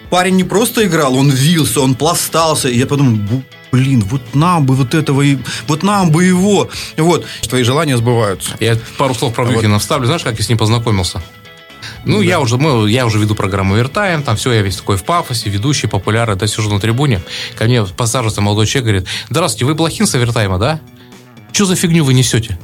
Парень 0.09 0.35
не 0.35 0.43
просто 0.43 0.85
играл, 0.85 1.15
он 1.15 1.29
вился, 1.29 1.81
он 1.81 1.95
пластался. 1.95 2.69
И 2.69 2.77
я 2.77 2.87
подумал, 2.87 3.43
блин, 3.71 4.03
вот 4.09 4.21
нам 4.33 4.65
бы 4.65 4.75
вот 4.75 4.93
этого, 4.93 5.21
и 5.21 5.37
вот 5.67 5.83
нам 5.83 6.11
бы 6.11 6.23
его. 6.23 6.69
Вот, 6.97 7.25
твои 7.47 7.63
желания 7.63 7.97
сбываются. 7.97 8.51
Я 8.59 8.77
пару 8.97 9.13
слов 9.13 9.33
про 9.33 9.45
Вьюхина 9.45 9.73
вот. 9.73 9.81
вставлю. 9.81 10.05
Знаешь, 10.05 10.23
как 10.23 10.37
я 10.37 10.43
с 10.43 10.49
ним 10.49 10.57
познакомился? 10.57 11.21
Ну, 12.05 12.19
да. 12.19 12.25
я 12.25 12.39
уже, 12.39 12.57
мы, 12.57 12.89
я 12.89 13.05
уже 13.05 13.19
веду 13.19 13.35
программу 13.35 13.75
Вертаем, 13.75 14.23
там 14.23 14.35
все, 14.35 14.51
я 14.53 14.61
весь 14.61 14.77
такой 14.77 14.97
в 14.97 15.03
пафосе, 15.03 15.49
ведущий, 15.49 15.87
популярный, 15.87 16.35
да, 16.35 16.47
сижу 16.47 16.69
на 16.69 16.79
трибуне. 16.79 17.21
Ко 17.57 17.65
мне 17.65 17.83
посаживается 17.85 18.41
молодой 18.41 18.67
человек, 18.67 18.85
говорит, 18.85 19.07
здравствуйте, 19.29 19.65
вы 19.65 19.75
Блохин 19.75 20.07
с 20.07 20.13
Вертайма, 20.13 20.57
да? 20.57 20.79
Что 21.51 21.65
за 21.65 21.75
фигню 21.75 22.03
вы 22.03 22.13
несете? 22.13 22.57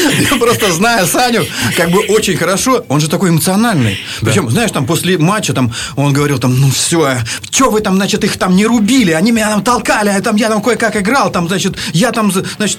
Я 0.30 0.36
просто 0.36 0.72
знаю 0.72 1.06
Саню 1.06 1.44
как 1.76 1.90
бы 1.90 2.00
очень 2.08 2.36
хорошо. 2.36 2.84
Он 2.88 3.00
же 3.00 3.08
такой 3.08 3.30
эмоциональный. 3.30 3.98
Причем, 4.20 4.50
знаешь, 4.50 4.70
там 4.70 4.86
после 4.86 5.18
матча 5.18 5.52
там 5.52 5.72
он 5.96 6.12
говорил 6.12 6.38
там, 6.38 6.58
ну 6.58 6.70
все, 6.70 7.18
что 7.50 7.70
вы 7.70 7.80
там, 7.80 7.96
значит, 7.96 8.24
их 8.24 8.36
там 8.36 8.56
не 8.56 8.66
рубили, 8.66 9.12
они 9.12 9.32
меня 9.32 9.48
там 9.50 9.62
толкали, 9.62 10.08
а 10.08 10.20
там 10.20 10.36
я 10.36 10.48
там 10.48 10.62
кое-как 10.62 10.96
играл, 10.96 11.30
там, 11.30 11.48
значит, 11.48 11.76
я 11.92 12.12
там, 12.12 12.32
значит, 12.32 12.78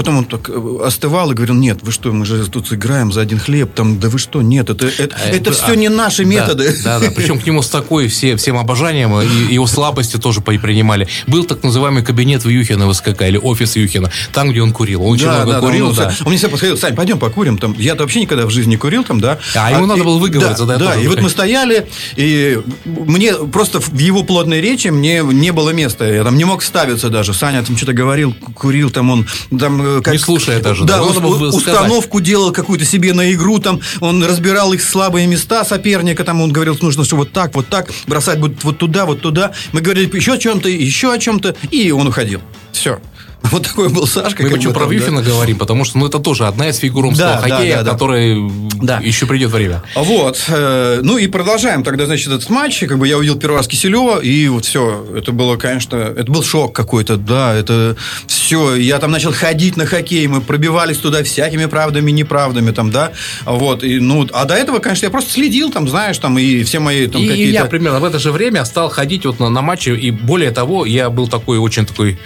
Потом 0.00 0.16
он 0.16 0.24
так 0.24 0.48
э, 0.48 0.78
остывал 0.82 1.30
и 1.30 1.34
говорил, 1.34 1.54
нет, 1.56 1.80
вы 1.82 1.92
что, 1.92 2.10
мы 2.10 2.24
же 2.24 2.48
тут 2.48 2.72
играем 2.72 3.12
за 3.12 3.20
один 3.20 3.38
хлеб, 3.38 3.74
там, 3.74 4.00
да 4.00 4.08
вы 4.08 4.18
что, 4.18 4.40
нет, 4.40 4.70
это, 4.70 4.86
это, 4.86 5.14
а, 5.14 5.28
это, 5.28 5.52
все 5.52 5.72
а, 5.72 5.76
не 5.76 5.90
наши 5.90 6.24
методы. 6.24 6.74
Да, 6.82 7.00
да, 7.00 7.10
причем 7.14 7.38
к 7.38 7.46
нему 7.46 7.60
с 7.60 7.68
такой 7.68 8.08
все, 8.08 8.34
всем 8.36 8.56
обожанием, 8.56 9.14
и 9.20 9.52
его 9.52 9.66
слабости 9.66 10.16
тоже 10.16 10.40
принимали. 10.40 11.06
Был 11.26 11.44
так 11.44 11.62
называемый 11.62 12.02
кабинет 12.02 12.46
в 12.46 12.48
Юхина 12.48 12.86
в 12.86 12.94
СКК, 12.94 13.20
или 13.28 13.36
офис 13.36 13.76
Юхина, 13.76 14.10
там, 14.32 14.52
где 14.52 14.62
он 14.62 14.72
курил. 14.72 15.02
Он 15.02 15.12
очень 15.12 15.26
да, 15.26 15.34
много 15.34 15.52
да, 15.52 15.60
курил, 15.60 15.92
да. 15.92 16.14
Он 16.20 16.28
мне 16.28 16.38
всегда 16.38 16.52
подходил, 16.52 16.78
Сань, 16.78 16.94
пойдем 16.94 17.18
покурим, 17.18 17.58
там, 17.58 17.74
я 17.76 17.94
вообще 17.94 18.22
никогда 18.22 18.46
в 18.46 18.50
жизни 18.50 18.70
не 18.70 18.76
курил, 18.78 19.04
там, 19.04 19.20
да. 19.20 19.38
А, 19.54 19.70
ему 19.70 19.84
надо 19.84 20.02
было 20.02 20.16
выговориться, 20.16 20.64
да. 20.64 20.78
Да, 20.78 20.94
и 20.94 21.06
вот 21.08 21.20
мы 21.20 21.28
стояли, 21.28 21.90
и 22.16 22.58
мне 22.86 23.34
просто 23.34 23.80
в 23.80 23.98
его 23.98 24.22
плотной 24.22 24.62
речи 24.62 24.88
мне 24.88 25.20
не 25.22 25.52
было 25.52 25.70
места, 25.70 26.10
я 26.10 26.24
там 26.24 26.38
не 26.38 26.46
мог 26.46 26.62
ставиться 26.62 27.10
даже. 27.10 27.34
Саня 27.34 27.62
там 27.62 27.76
что-то 27.76 27.92
говорил, 27.92 28.34
курил, 28.54 28.88
там 28.88 29.10
он, 29.10 29.26
там, 29.58 29.82
э, 29.82 29.89
как, 30.02 30.14
не 30.14 30.18
слушая 30.18 30.60
даже. 30.60 30.84
Да, 30.84 31.02
он, 31.02 31.16
установку 31.16 32.18
сказать. 32.18 32.24
делал 32.24 32.52
какую-то 32.52 32.84
себе 32.84 33.12
на 33.12 33.32
игру, 33.32 33.58
там 33.58 33.80
он 34.00 34.24
разбирал 34.24 34.72
их 34.72 34.82
слабые 34.82 35.26
места 35.26 35.64
соперника, 35.64 36.24
там 36.24 36.40
он 36.40 36.52
говорил, 36.52 36.76
нужно, 36.80 37.04
что 37.04 37.16
вот 37.16 37.32
так, 37.32 37.54
вот 37.54 37.68
так, 37.68 37.90
бросать 38.06 38.38
будет 38.38 38.62
вот 38.64 38.78
туда, 38.78 39.06
вот 39.06 39.20
туда. 39.20 39.52
Мы 39.72 39.80
говорили 39.80 40.10
еще 40.14 40.34
о 40.34 40.38
чем-то, 40.38 40.68
еще 40.68 41.12
о 41.12 41.18
чем-то, 41.18 41.54
и 41.70 41.90
он 41.90 42.06
уходил. 42.06 42.40
Все. 42.72 43.00
Вот 43.50 43.66
такой 43.66 43.88
был 43.88 44.06
Сашка. 44.06 44.42
Мы 44.42 44.50
почему 44.50 44.72
про 44.72 44.86
Вюфина 44.86 45.22
да? 45.22 45.30
говорим, 45.30 45.58
потому 45.58 45.84
что 45.84 45.98
ну, 45.98 46.06
это 46.06 46.18
тоже 46.18 46.46
одна 46.46 46.68
из 46.68 46.78
фигур 46.78 47.12
да, 47.14 47.38
хоккея, 47.38 47.78
да, 47.78 47.82
да, 47.82 47.90
которой 47.92 48.50
да. 48.80 49.00
еще 49.02 49.26
придет 49.26 49.50
время. 49.50 49.82
Вот. 49.94 50.44
Э, 50.48 51.00
ну 51.02 51.18
и 51.18 51.26
продолжаем 51.26 51.82
тогда, 51.82 52.06
значит, 52.06 52.28
этот 52.28 52.48
матч. 52.50 52.80
Как 52.80 52.98
бы 52.98 53.08
я 53.08 53.18
увидел 53.18 53.36
первый 53.36 53.56
раз 53.56 53.66
Киселева, 53.66 54.20
и 54.20 54.48
вот 54.48 54.66
все. 54.66 55.06
Это 55.16 55.32
было, 55.32 55.56
конечно, 55.56 55.96
это 55.96 56.30
был 56.30 56.42
шок 56.42 56.74
какой-то, 56.74 57.16
да. 57.16 57.54
Это 57.54 57.96
все. 58.26 58.74
Я 58.74 58.98
там 58.98 59.10
начал 59.10 59.32
ходить 59.32 59.76
на 59.76 59.86
хоккей, 59.86 60.26
мы 60.26 60.40
пробивались 60.40 60.98
туда 60.98 61.22
всякими 61.24 61.66
правдами, 61.66 62.10
неправдами, 62.10 62.70
там, 62.70 62.90
да. 62.90 63.12
Вот. 63.44 63.82
И, 63.82 63.98
ну, 63.98 64.28
а 64.32 64.44
до 64.44 64.54
этого, 64.54 64.78
конечно, 64.78 65.06
я 65.06 65.10
просто 65.10 65.32
следил, 65.32 65.70
там, 65.70 65.88
знаешь, 65.88 66.18
там, 66.18 66.38
и 66.38 66.62
все 66.62 66.78
мои 66.78 67.06
там 67.06 67.22
и 67.22 67.28
какие-то... 67.28 67.52
я 67.52 67.64
примерно 67.64 68.00
в 68.00 68.04
это 68.04 68.18
же 68.18 68.32
время 68.32 68.64
стал 68.64 68.90
ходить 68.90 69.24
вот 69.24 69.40
на, 69.40 69.48
на 69.48 69.62
матчи, 69.62 69.90
и 69.90 70.10
более 70.10 70.50
того, 70.50 70.84
я 70.84 71.10
был 71.10 71.26
такой 71.26 71.58
очень 71.58 71.86
такой 71.86 72.18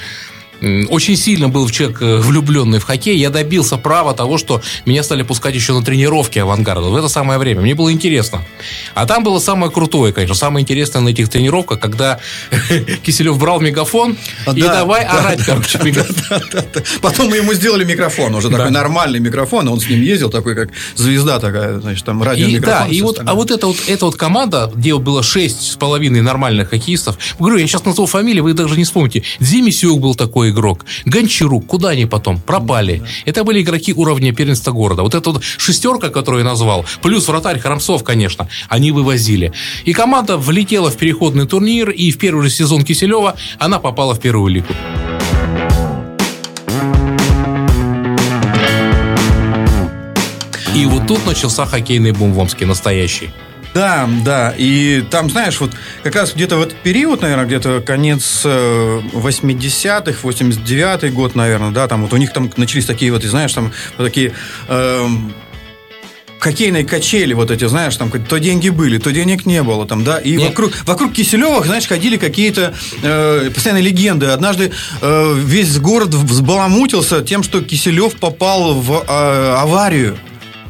очень 0.88 1.16
сильно 1.16 1.48
был 1.48 1.68
человек 1.68 2.00
э, 2.00 2.16
влюбленный 2.18 2.78
в 2.78 2.84
хоккей, 2.84 3.16
я 3.16 3.30
добился 3.30 3.76
права 3.76 4.14
того, 4.14 4.38
что 4.38 4.62
меня 4.86 5.02
стали 5.02 5.22
пускать 5.22 5.54
еще 5.54 5.72
на 5.72 5.84
тренировки 5.84 6.38
авангарда 6.38 6.88
в 6.88 6.96
это 6.96 7.08
самое 7.08 7.38
время. 7.38 7.60
Мне 7.60 7.74
было 7.74 7.92
интересно. 7.92 8.42
А 8.94 9.06
там 9.06 9.24
было 9.24 9.38
самое 9.38 9.70
крутое, 9.70 10.12
конечно, 10.12 10.34
самое 10.34 10.62
интересное 10.62 11.02
на 11.02 11.08
этих 11.10 11.28
тренировках, 11.28 11.80
когда 11.80 12.18
Киселев 13.02 13.38
брал 13.38 13.60
мегафон 13.60 14.16
и 14.54 14.62
давай 14.62 15.04
орать, 15.04 15.44
короче, 15.44 15.78
Потом 17.02 17.28
мы 17.28 17.36
ему 17.36 17.52
сделали 17.54 17.84
микрофон, 17.84 18.34
уже 18.34 18.50
такой 18.50 18.70
нормальный 18.70 19.20
микрофон, 19.20 19.68
он 19.68 19.80
с 19.80 19.88
ним 19.88 20.00
ездил, 20.02 20.30
такой 20.30 20.54
как 20.54 20.70
звезда 20.94 21.38
такая, 21.38 21.80
значит, 21.80 22.04
там 22.04 22.22
радиомикрофон. 22.22 22.88
Да, 22.88 22.94
и 22.94 23.02
вот, 23.02 23.20
а 23.24 23.34
вот 23.34 23.50
эта 23.50 23.66
вот, 23.66 23.76
эта 23.86 24.06
вот 24.06 24.16
команда, 24.16 24.70
где 24.74 24.96
было 24.96 25.22
шесть 25.22 25.72
с 25.72 25.76
половиной 25.76 26.22
нормальных 26.22 26.70
хоккеистов, 26.70 27.18
говорю, 27.38 27.56
я 27.56 27.66
сейчас 27.66 27.84
назову 27.84 28.06
фамилии, 28.06 28.40
вы 28.40 28.54
даже 28.54 28.76
не 28.76 28.84
вспомните. 28.84 29.22
Дзимисюк 29.40 30.00
был 30.00 30.14
такой 30.14 30.53
игрок, 30.54 30.86
Гончарук, 31.04 31.66
куда 31.66 31.90
они 31.90 32.06
потом? 32.06 32.40
Пропали. 32.40 32.98
Да. 32.98 33.06
Это 33.26 33.44
были 33.44 33.60
игроки 33.60 33.92
уровня 33.92 34.32
первенства 34.32 34.72
города. 34.72 35.02
Вот 35.02 35.14
эта 35.14 35.30
вот 35.30 35.42
шестерка, 35.42 36.08
которую 36.08 36.44
я 36.44 36.48
назвал, 36.48 36.86
плюс 37.02 37.28
вратарь 37.28 37.58
Храмцов, 37.58 38.04
конечно, 38.04 38.48
они 38.68 38.92
вывозили. 38.92 39.52
И 39.84 39.92
команда 39.92 40.38
влетела 40.38 40.90
в 40.90 40.96
переходный 40.96 41.46
турнир, 41.46 41.90
и 41.90 42.10
в 42.10 42.18
первый 42.18 42.44
же 42.44 42.50
сезон 42.50 42.84
Киселева 42.84 43.36
она 43.58 43.78
попала 43.78 44.14
в 44.14 44.20
первую 44.20 44.52
лигу. 44.52 44.68
И 50.74 50.86
вот 50.86 51.06
тут 51.06 51.24
начался 51.26 51.66
хоккейный 51.66 52.12
бум 52.12 52.32
в 52.32 52.38
Омске, 52.38 52.66
настоящий. 52.66 53.30
Да, 53.74 54.08
да. 54.24 54.54
И 54.56 55.02
там, 55.10 55.28
знаешь, 55.28 55.60
вот 55.60 55.72
как 56.02 56.14
раз 56.14 56.32
где-то 56.32 56.56
в 56.56 56.62
этот 56.62 56.76
период, 56.76 57.22
наверное, 57.22 57.44
где-то 57.44 57.80
конец 57.80 58.42
80-х, 58.44 60.10
э, 60.10 60.28
89-й 60.28 61.10
год, 61.10 61.34
наверное, 61.34 61.72
да, 61.72 61.88
там 61.88 62.02
вот 62.02 62.12
у 62.12 62.16
них 62.16 62.32
там 62.32 62.50
начались 62.56 62.86
такие 62.86 63.12
вот, 63.12 63.22
знаешь, 63.24 63.52
там 63.52 63.72
вот 63.98 64.04
такие... 64.04 64.32
Э, 64.68 65.06
хоккейные 66.44 66.84
качели 66.84 67.32
вот 67.32 67.50
эти, 67.50 67.66
знаешь, 67.66 67.96
там 67.96 68.10
то 68.10 68.38
деньги 68.38 68.68
были, 68.68 68.98
то 68.98 69.10
денег 69.12 69.46
не 69.46 69.62
было, 69.62 69.86
там, 69.86 70.04
да, 70.04 70.18
и 70.18 70.36
вокруг, 70.36 70.72
вокруг 70.84 71.14
Киселева, 71.14 71.64
знаешь, 71.64 71.86
ходили 71.86 72.18
какие-то 72.18 72.74
э, 73.02 73.50
постоянно 73.52 73.80
легенды. 73.80 74.26
Однажды 74.26 74.70
э, 75.00 75.34
весь 75.38 75.78
город 75.78 76.08
взбаламутился 76.08 77.22
тем, 77.22 77.42
что 77.42 77.62
Киселев 77.62 78.16
попал 78.16 78.74
в 78.74 79.04
э, 79.08 79.54
аварию. 79.58 80.18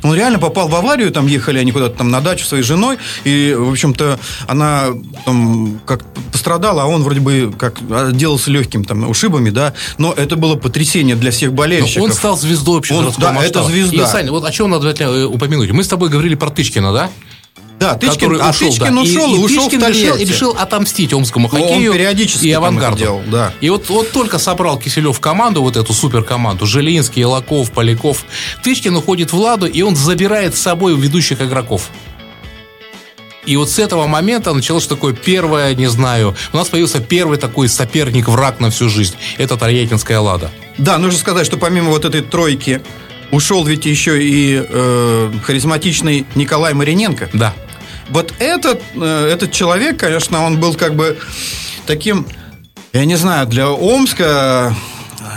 Он 0.04 0.14
реально 0.14 0.38
попал 0.38 0.68
в 0.68 0.74
аварию, 0.74 1.10
там 1.10 1.26
ехали 1.26 1.58
они 1.58 1.72
куда-то 1.72 1.96
там 1.96 2.10
на 2.10 2.20
дачу 2.20 2.44
своей 2.44 2.62
женой, 2.62 2.98
и, 3.24 3.56
в 3.58 3.70
общем-то, 3.70 4.20
она 4.46 4.88
там 5.24 5.80
как 5.86 6.04
пострадала, 6.30 6.82
а 6.82 6.86
он 6.86 7.02
вроде 7.02 7.20
бы 7.20 7.54
как 7.58 7.78
отделался 7.90 8.50
легким 8.50 8.84
там 8.84 9.08
ушибами, 9.08 9.48
да, 9.48 9.72
но 9.96 10.12
это 10.12 10.36
было 10.36 10.56
потрясение 10.56 11.16
для 11.16 11.30
всех 11.30 11.54
болельщиков. 11.54 11.96
Но 11.96 12.04
он 12.04 12.12
стал 12.12 12.36
звездой 12.36 12.76
вообще. 12.76 12.94
Он, 12.94 13.04
да, 13.16 13.32
масштаба. 13.32 13.44
это 13.44 13.62
звезда. 13.64 14.04
И, 14.04 14.06
Саня, 14.06 14.30
вот 14.30 14.44
о 14.44 14.50
чем 14.52 14.70
надо 14.70 14.90
э, 14.90 15.24
упомянуть? 15.24 15.70
Мы 15.72 15.82
с 15.82 15.88
тобой 15.88 16.10
говорили 16.10 16.34
про 16.34 16.50
Тычкина, 16.50 16.92
да? 16.92 17.10
Да, 17.78 17.94
Тычкин, 17.94 18.14
который 18.14 18.40
а 18.40 18.50
ушел, 18.50 18.70
Тычкин 18.70 18.94
да. 18.94 19.00
ушел, 19.02 19.34
и, 19.34 19.34
и 19.34 19.44
ушел 19.44 19.64
Тычкин 19.64 19.80
в 19.80 19.88
решил, 19.88 20.16
решил 20.16 20.50
отомстить 20.58 21.12
омскому 21.12 21.48
хоккею 21.48 21.90
он 21.90 21.96
периодически 21.96 22.46
и 22.46 22.52
авангарду. 22.52 22.98
Делал, 22.98 23.22
да. 23.26 23.52
И 23.60 23.68
вот, 23.70 23.88
вот 23.88 24.12
только 24.12 24.38
собрал 24.38 24.78
Киселев 24.78 25.18
команду, 25.20 25.62
вот 25.62 25.76
эту 25.76 25.92
суперкоманду, 25.92 26.66
Жилинский, 26.66 27.22
Елаков, 27.22 27.72
Поляков, 27.72 28.24
Тычкин 28.62 28.96
уходит 28.96 29.32
в 29.32 29.38
Ладу, 29.38 29.66
и 29.66 29.82
он 29.82 29.96
забирает 29.96 30.56
с 30.56 30.60
собой 30.60 30.96
ведущих 30.96 31.40
игроков. 31.40 31.90
И 33.46 33.56
вот 33.56 33.68
с 33.68 33.78
этого 33.78 34.06
момента 34.06 34.54
началось 34.54 34.86
такое 34.86 35.12
первое, 35.12 35.74
не 35.74 35.86
знаю, 35.88 36.34
у 36.52 36.56
нас 36.56 36.68
появился 36.68 37.00
первый 37.00 37.36
такой 37.36 37.68
соперник-враг 37.68 38.60
на 38.60 38.70
всю 38.70 38.88
жизнь. 38.88 39.14
Это 39.36 39.56
Тольяттинская 39.56 40.18
«Лада». 40.18 40.50
Да, 40.78 40.96
нужно 40.98 41.18
сказать, 41.18 41.44
что 41.44 41.56
помимо 41.56 41.90
вот 41.90 42.04
этой 42.04 42.22
тройки 42.22 42.80
ушел 43.30 43.64
ведь 43.64 43.84
еще 43.84 44.22
и 44.22 44.64
э, 44.66 45.32
харизматичный 45.42 46.26
Николай 46.34 46.72
Мариненко. 46.72 47.28
Да. 47.32 47.52
Вот 48.10 48.34
этот, 48.38 48.82
э, 48.94 49.28
этот 49.32 49.52
человек, 49.52 49.98
конечно, 49.98 50.44
он 50.44 50.60
был 50.60 50.74
как 50.74 50.94
бы 50.94 51.18
таким, 51.86 52.26
я 52.92 53.04
не 53.04 53.16
знаю, 53.16 53.46
для 53.46 53.70
Омска 53.70 54.74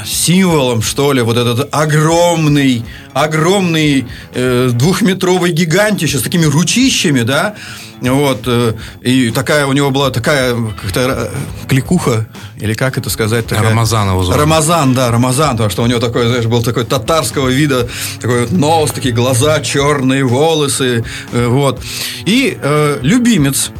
символом, 0.05 0.81
что 0.81 1.13
ли, 1.13 1.21
вот 1.21 1.38
этот 1.38 1.74
огромный, 1.74 2.83
огромный 3.24 4.05
э, 4.33 4.69
двухметровый 4.74 5.51
гигантище 5.51 6.17
с 6.17 6.21
такими 6.21 6.45
ручищами, 6.45 7.21
да, 7.21 7.55
вот, 8.01 8.43
э, 8.45 8.74
и 9.01 9.31
такая 9.31 9.65
у 9.65 9.74
него 9.74 9.89
была 9.89 10.12
такая 10.12 10.55
как-то 10.55 11.31
э, 11.31 11.67
кликуха, 11.67 12.27
или 12.59 12.74
как 12.74 12.97
это 12.97 13.09
сказать? 13.09 13.47
Такая... 13.47 13.69
Рамазан 13.69 14.09
его 14.09 14.24
зовут. 14.24 14.39
Рамазан, 14.39 14.93
да, 14.93 15.12
Рамазан, 15.12 15.51
потому 15.51 15.69
что 15.69 15.83
у 15.83 15.88
него 15.88 16.00
такой, 16.00 16.27
знаешь, 16.27 16.45
был 16.45 16.62
такой 16.63 16.86
татарского 16.86 17.50
вида, 17.50 17.88
такой 18.21 18.41
вот 18.41 18.51
нос, 18.51 18.91
такие 18.91 19.13
глаза, 19.13 19.62
черные 19.62 20.24
волосы, 20.24 21.03
э, 21.31 21.47
вот. 21.47 21.81
И 22.25 22.57
э, 22.62 23.00
любимец 23.01 23.71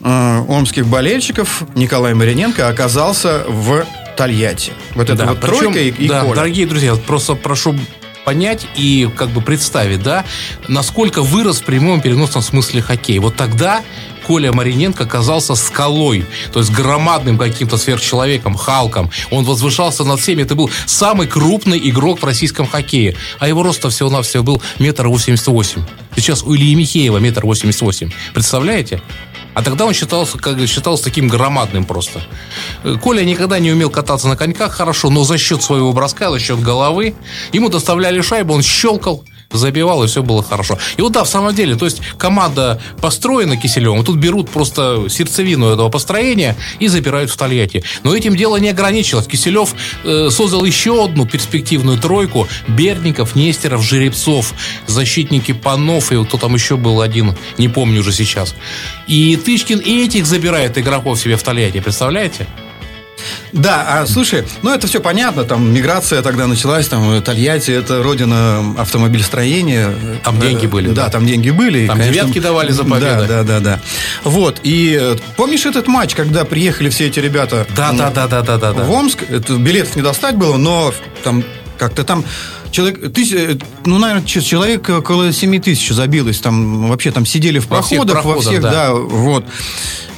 э, 0.00 0.44
омских 0.48 0.86
болельщиков 0.86 1.62
Николай 1.74 2.14
Мариненко 2.14 2.68
оказался 2.68 3.44
в 3.48 3.86
Тольятти. 4.16 4.72
Вот 4.94 5.10
это 5.10 5.16
да, 5.16 5.26
вот 5.26 5.40
причем, 5.40 5.72
тройка 5.72 5.80
и, 5.80 5.90
и 5.90 6.08
да, 6.08 6.22
Коля. 6.22 6.34
Дорогие 6.34 6.66
друзья, 6.66 6.94
просто 6.94 7.34
прошу 7.34 7.74
понять 8.26 8.66
и 8.74 9.08
как 9.16 9.30
бы 9.30 9.40
представить, 9.40 10.02
да, 10.02 10.24
насколько 10.66 11.22
вырос 11.22 11.60
в 11.60 11.64
прямом 11.64 12.00
переносном 12.00 12.42
смысле 12.42 12.82
хоккей. 12.82 13.20
Вот 13.20 13.36
тогда 13.36 13.82
Коля 14.26 14.52
Мариненко 14.52 15.04
оказался 15.04 15.54
скалой, 15.54 16.26
то 16.52 16.58
есть 16.58 16.72
громадным 16.72 17.38
каким-то 17.38 17.76
сверхчеловеком, 17.76 18.56
Халком. 18.56 19.12
Он 19.30 19.44
возвышался 19.44 20.02
над 20.02 20.18
всеми. 20.18 20.42
Это 20.42 20.56
был 20.56 20.68
самый 20.86 21.28
крупный 21.28 21.78
игрок 21.88 22.20
в 22.20 22.24
российском 22.24 22.66
хоккее. 22.66 23.14
А 23.38 23.46
его 23.46 23.62
рост 23.62 23.88
всего-навсего 23.88 24.42
был 24.42 24.62
метр 24.80 25.06
восемьдесят 25.06 25.46
восемь. 25.46 25.84
Сейчас 26.16 26.42
у 26.42 26.56
Ильи 26.56 26.74
Михеева 26.74 27.18
метр 27.18 27.46
восемьдесят 27.46 27.82
восемь. 27.82 28.10
Представляете? 28.34 29.00
А 29.56 29.62
тогда 29.62 29.86
он 29.86 29.94
считался, 29.94 30.36
как, 30.36 30.58
считался 30.68 31.04
таким 31.04 31.28
громадным 31.28 31.86
просто. 31.86 32.20
Коля 33.00 33.24
никогда 33.24 33.58
не 33.58 33.72
умел 33.72 33.88
кататься 33.88 34.28
на 34.28 34.36
коньках 34.36 34.74
хорошо, 34.74 35.08
но 35.08 35.24
за 35.24 35.38
счет 35.38 35.62
своего 35.62 35.94
броска, 35.94 36.30
за 36.30 36.38
счет 36.38 36.60
головы, 36.60 37.14
ему 37.54 37.70
доставляли 37.70 38.20
шайбу, 38.20 38.52
он 38.52 38.60
щелкал, 38.62 39.24
забивал, 39.50 40.04
и 40.04 40.06
все 40.06 40.22
было 40.22 40.42
хорошо. 40.42 40.78
И 40.96 41.02
вот 41.02 41.12
да, 41.12 41.24
в 41.24 41.28
самом 41.28 41.54
деле, 41.54 41.76
то 41.76 41.84
есть 41.84 42.00
команда 42.18 42.80
построена 43.00 43.56
Киселевым, 43.56 44.04
тут 44.04 44.16
берут 44.16 44.50
просто 44.50 45.06
сердцевину 45.08 45.68
этого 45.68 45.88
построения 45.88 46.56
и 46.78 46.88
забирают 46.88 47.30
в 47.30 47.36
Тольятти. 47.36 47.82
Но 48.02 48.14
этим 48.14 48.36
дело 48.36 48.56
не 48.56 48.68
ограничилось. 48.68 49.26
Киселев 49.26 49.74
э, 50.04 50.28
создал 50.30 50.64
еще 50.64 51.04
одну 51.04 51.26
перспективную 51.26 51.98
тройку 51.98 52.48
Берников, 52.68 53.34
Нестеров, 53.34 53.82
Жеребцов, 53.82 54.54
защитники 54.86 55.52
Панов, 55.52 56.12
и 56.12 56.24
кто 56.24 56.38
там 56.38 56.54
еще 56.54 56.76
был 56.76 57.00
один, 57.00 57.36
не 57.58 57.68
помню 57.68 58.00
уже 58.00 58.12
сейчас. 58.12 58.54
И 59.06 59.36
Тычкин 59.36 59.78
и 59.78 60.04
этих 60.04 60.26
забирает 60.26 60.76
игроков 60.78 61.18
себе 61.18 61.36
в 61.36 61.42
Тольятти, 61.42 61.80
представляете? 61.80 62.46
Да, 63.52 64.00
а 64.00 64.06
слушай, 64.06 64.44
ну 64.62 64.72
это 64.74 64.86
все 64.86 65.00
понятно, 65.00 65.44
там 65.44 65.72
миграция 65.72 66.22
тогда 66.22 66.46
началась, 66.46 66.88
там 66.88 67.22
Тольятти 67.22 67.70
это 67.70 68.02
родина 68.02 68.74
автомобилестроения. 68.78 69.94
Там 70.24 70.40
деньги 70.40 70.66
были. 70.66 70.88
Да, 70.88 71.04
да. 71.04 71.10
там 71.10 71.26
деньги 71.26 71.50
были. 71.50 71.86
Там 71.86 71.98
конечно, 71.98 72.20
девятки 72.20 72.40
давали 72.40 72.72
за 72.72 72.84
победу. 72.84 73.26
Да, 73.26 73.26
да, 73.26 73.42
да, 73.42 73.60
да. 73.60 73.80
Вот, 74.24 74.60
и 74.62 74.98
э, 75.00 75.16
помнишь 75.36 75.66
этот 75.66 75.86
матч, 75.86 76.14
когда 76.14 76.44
приехали 76.44 76.88
все 76.88 77.06
эти 77.06 77.20
ребята 77.20 77.66
да, 77.76 77.92
да, 77.92 78.10
да, 78.10 78.26
да, 78.26 78.42
да, 78.42 78.56
да, 78.58 78.72
в 78.72 78.90
Омск? 78.90 79.24
Это, 79.28 79.54
билетов 79.54 79.96
не 79.96 80.02
достать 80.02 80.36
было, 80.36 80.56
но 80.56 80.92
там 81.24 81.44
как-то 81.78 82.04
там 82.04 82.24
человек, 82.70 83.12
тысяч, 83.12 83.32
э, 83.32 83.58
ну, 83.84 83.98
наверное, 83.98 84.26
человек 84.26 84.88
около 84.88 85.32
7 85.32 85.60
тысяч 85.60 85.88
забилось. 85.90 86.38
Там 86.40 86.88
вообще 86.88 87.10
там 87.10 87.26
сидели 87.26 87.58
в 87.58 87.66
проходах, 87.66 88.24
во 88.24 88.34
всех, 88.40 88.44
во 88.44 88.50
всех 88.50 88.62
да. 88.62 88.70
да, 88.70 88.94
вот. 88.94 89.44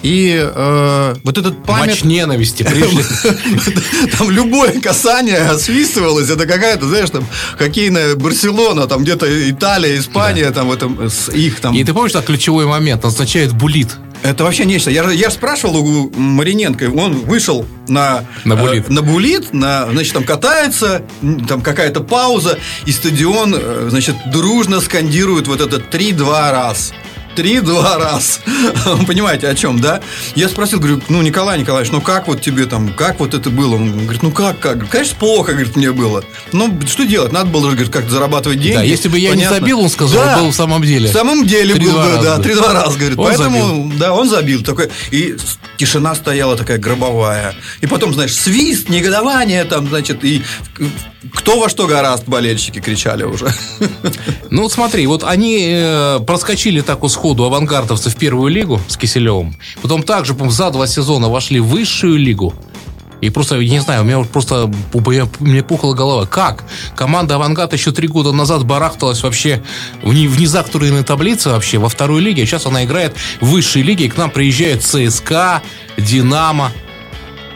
И 0.03 0.39
э, 0.41 1.15
вот 1.25 1.39
этот 1.39 1.65
память... 1.65 1.89
Матч 1.89 2.05
ненависти 2.05 2.63
Там 4.19 4.31
любое 4.31 4.81
касание 4.81 5.39
освистывалось. 5.39 6.31
Это 6.31 6.47
какая-то, 6.47 6.87
знаешь, 6.87 7.11
там 7.11 7.27
хоккейная 7.57 8.15
Барселона, 8.15 8.87
там 8.87 9.03
где-то 9.03 9.51
Италия, 9.51 9.99
Испания, 9.99 10.51
там 10.51 10.69
в 10.69 10.73
этом 10.73 11.11
с 11.11 11.29
их 11.31 11.61
там. 11.61 11.75
И 11.75 11.83
ты 11.83 11.93
помнишь, 11.93 12.11
что 12.11 12.23
ключевой 12.23 12.67
момент 12.67 13.05
означает 13.05 13.53
булит? 13.53 13.97
Это 14.23 14.45
вообще 14.45 14.65
нечто. 14.65 14.91
Я, 14.91 15.11
я 15.11 15.31
спрашивал 15.31 15.77
у 15.77 16.11
Мариненко, 16.11 16.91
он 16.91 17.15
вышел 17.21 17.67
на, 17.87 18.25
на 18.45 18.57
булит, 18.57 18.89
э, 18.89 18.93
на, 18.93 19.03
булит 19.03 19.53
на, 19.53 19.91
значит, 19.91 20.13
там 20.13 20.25
катается, 20.25 21.03
там 21.49 21.63
какая-то 21.63 22.01
пауза, 22.01 22.59
и 22.85 22.93
стадион, 22.93 23.55
э, 23.57 23.87
значит, 23.91 24.17
дружно 24.27 24.81
скандирует 24.81 25.47
вот 25.47 25.61
это 25.61 25.79
три-два 25.79 26.51
раз 26.53 26.93
три-два 27.39 27.99
раз. 27.99 28.41
Понимаете, 29.07 29.47
о 29.47 29.55
чем, 29.55 29.81
да? 29.81 30.01
Я 30.35 30.49
спросил, 30.49 30.81
говорю, 30.81 31.01
ну, 31.09 31.23
Николай 31.23 31.57
Николаевич, 31.61 31.93
ну 31.93 32.01
как 32.01 32.27
вот 32.27 32.41
тебе 32.41 32.67
там, 32.67 32.93
как 32.93 33.21
вот 33.21 33.33
это 33.33 33.49
было? 33.49 33.77
Он 33.77 33.93
говорит, 33.93 34.25
ну 34.25 34.33
как, 34.33 34.59
как? 34.59 34.89
Конечно, 34.89 35.17
плохо, 35.17 35.53
говорит, 35.53 35.77
мне 35.77 35.93
было. 35.93 36.25
Ну, 36.51 36.81
что 36.85 37.05
делать? 37.05 37.31
Надо 37.31 37.51
было, 37.51 37.71
говорит, 37.71 37.93
как-то 37.93 38.11
зарабатывать 38.11 38.61
деньги. 38.61 38.75
Да, 38.75 38.83
если 38.83 39.09
бы 39.09 39.21
я 39.21 39.31
Понятно. 39.31 39.55
не 39.55 39.61
забил, 39.61 39.81
он 39.81 39.89
сказал, 39.89 40.25
да, 40.25 40.39
был 40.39 40.51
в 40.51 40.55
самом 40.55 40.83
деле. 40.83 41.09
В 41.09 41.13
самом 41.13 41.47
деле 41.47 41.77
был 41.77 41.93
бы, 41.93 42.19
да, 42.21 42.39
три-два 42.39 42.73
раза, 42.73 42.99
говорит. 42.99 43.17
Он 43.17 43.27
Поэтому, 43.27 43.67
забил. 43.69 43.93
да, 44.01 44.13
он 44.13 44.29
забил. 44.29 44.65
Такой, 44.65 44.91
и 45.13 45.37
тишина 45.77 46.17
стояла 46.17 46.57
такая 46.57 46.79
гробовая. 46.79 47.55
И 47.81 47.87
потом, 47.87 48.13
знаешь, 48.15 48.35
свист, 48.35 48.89
негодование 48.89 49.63
там, 49.63 49.89
значит, 49.89 50.25
и 50.25 50.43
кто 51.33 51.59
во 51.59 51.69
что 51.69 51.87
гораст, 51.87 52.25
болельщики 52.27 52.81
кричали 52.81 53.23
уже. 53.23 53.53
Ну, 54.51 54.69
смотри, 54.69 55.07
вот 55.07 55.25
они 55.25 55.69
э, 55.71 56.21
проскочили 56.27 56.81
так 56.81 57.05
у 57.05 57.09
сходу 57.29 57.45
авангардовцы 57.45 58.09
в 58.09 58.17
первую 58.17 58.51
лигу 58.51 58.81
с 58.89 58.97
Киселевым. 58.97 59.55
Потом 59.83 60.03
также, 60.03 60.33
по 60.33 60.49
за 60.49 60.71
два 60.71 60.87
сезона 60.87 61.29
вошли 61.29 61.61
в 61.61 61.67
высшую 61.67 62.17
лигу. 62.17 62.55
И 63.21 63.29
просто, 63.29 63.61
я 63.61 63.71
не 63.71 63.81
знаю, 63.81 64.01
у 64.01 64.05
меня 64.05 64.25
просто 64.25 64.73
мне 65.41 65.63
пухла 65.63 65.93
голова. 65.93 66.25
Как? 66.25 66.65
Команда 66.97 67.35
«Авангард» 67.35 67.75
еще 67.75 67.93
три 67.93 68.09
года 68.09 68.33
назад 68.33 68.65
барахталась 68.65 69.23
вообще 69.23 69.63
в, 70.03 70.15
не, 70.15 70.27
в 70.27 70.41
низах 70.41 70.71
турнирной 70.71 71.05
таблицы 71.05 71.51
вообще, 71.51 71.77
во 71.77 71.91
второй 71.91 72.23
лиге. 72.23 72.47
Сейчас 72.47 72.65
она 72.65 72.85
играет 72.85 73.15
в 73.43 73.49
высшей 73.49 73.83
лиге, 73.83 74.07
и 74.07 74.09
к 74.09 74.17
нам 74.17 74.31
приезжают 74.31 74.83
ЦСКА, 74.83 75.61
«Динамо». 75.99 76.73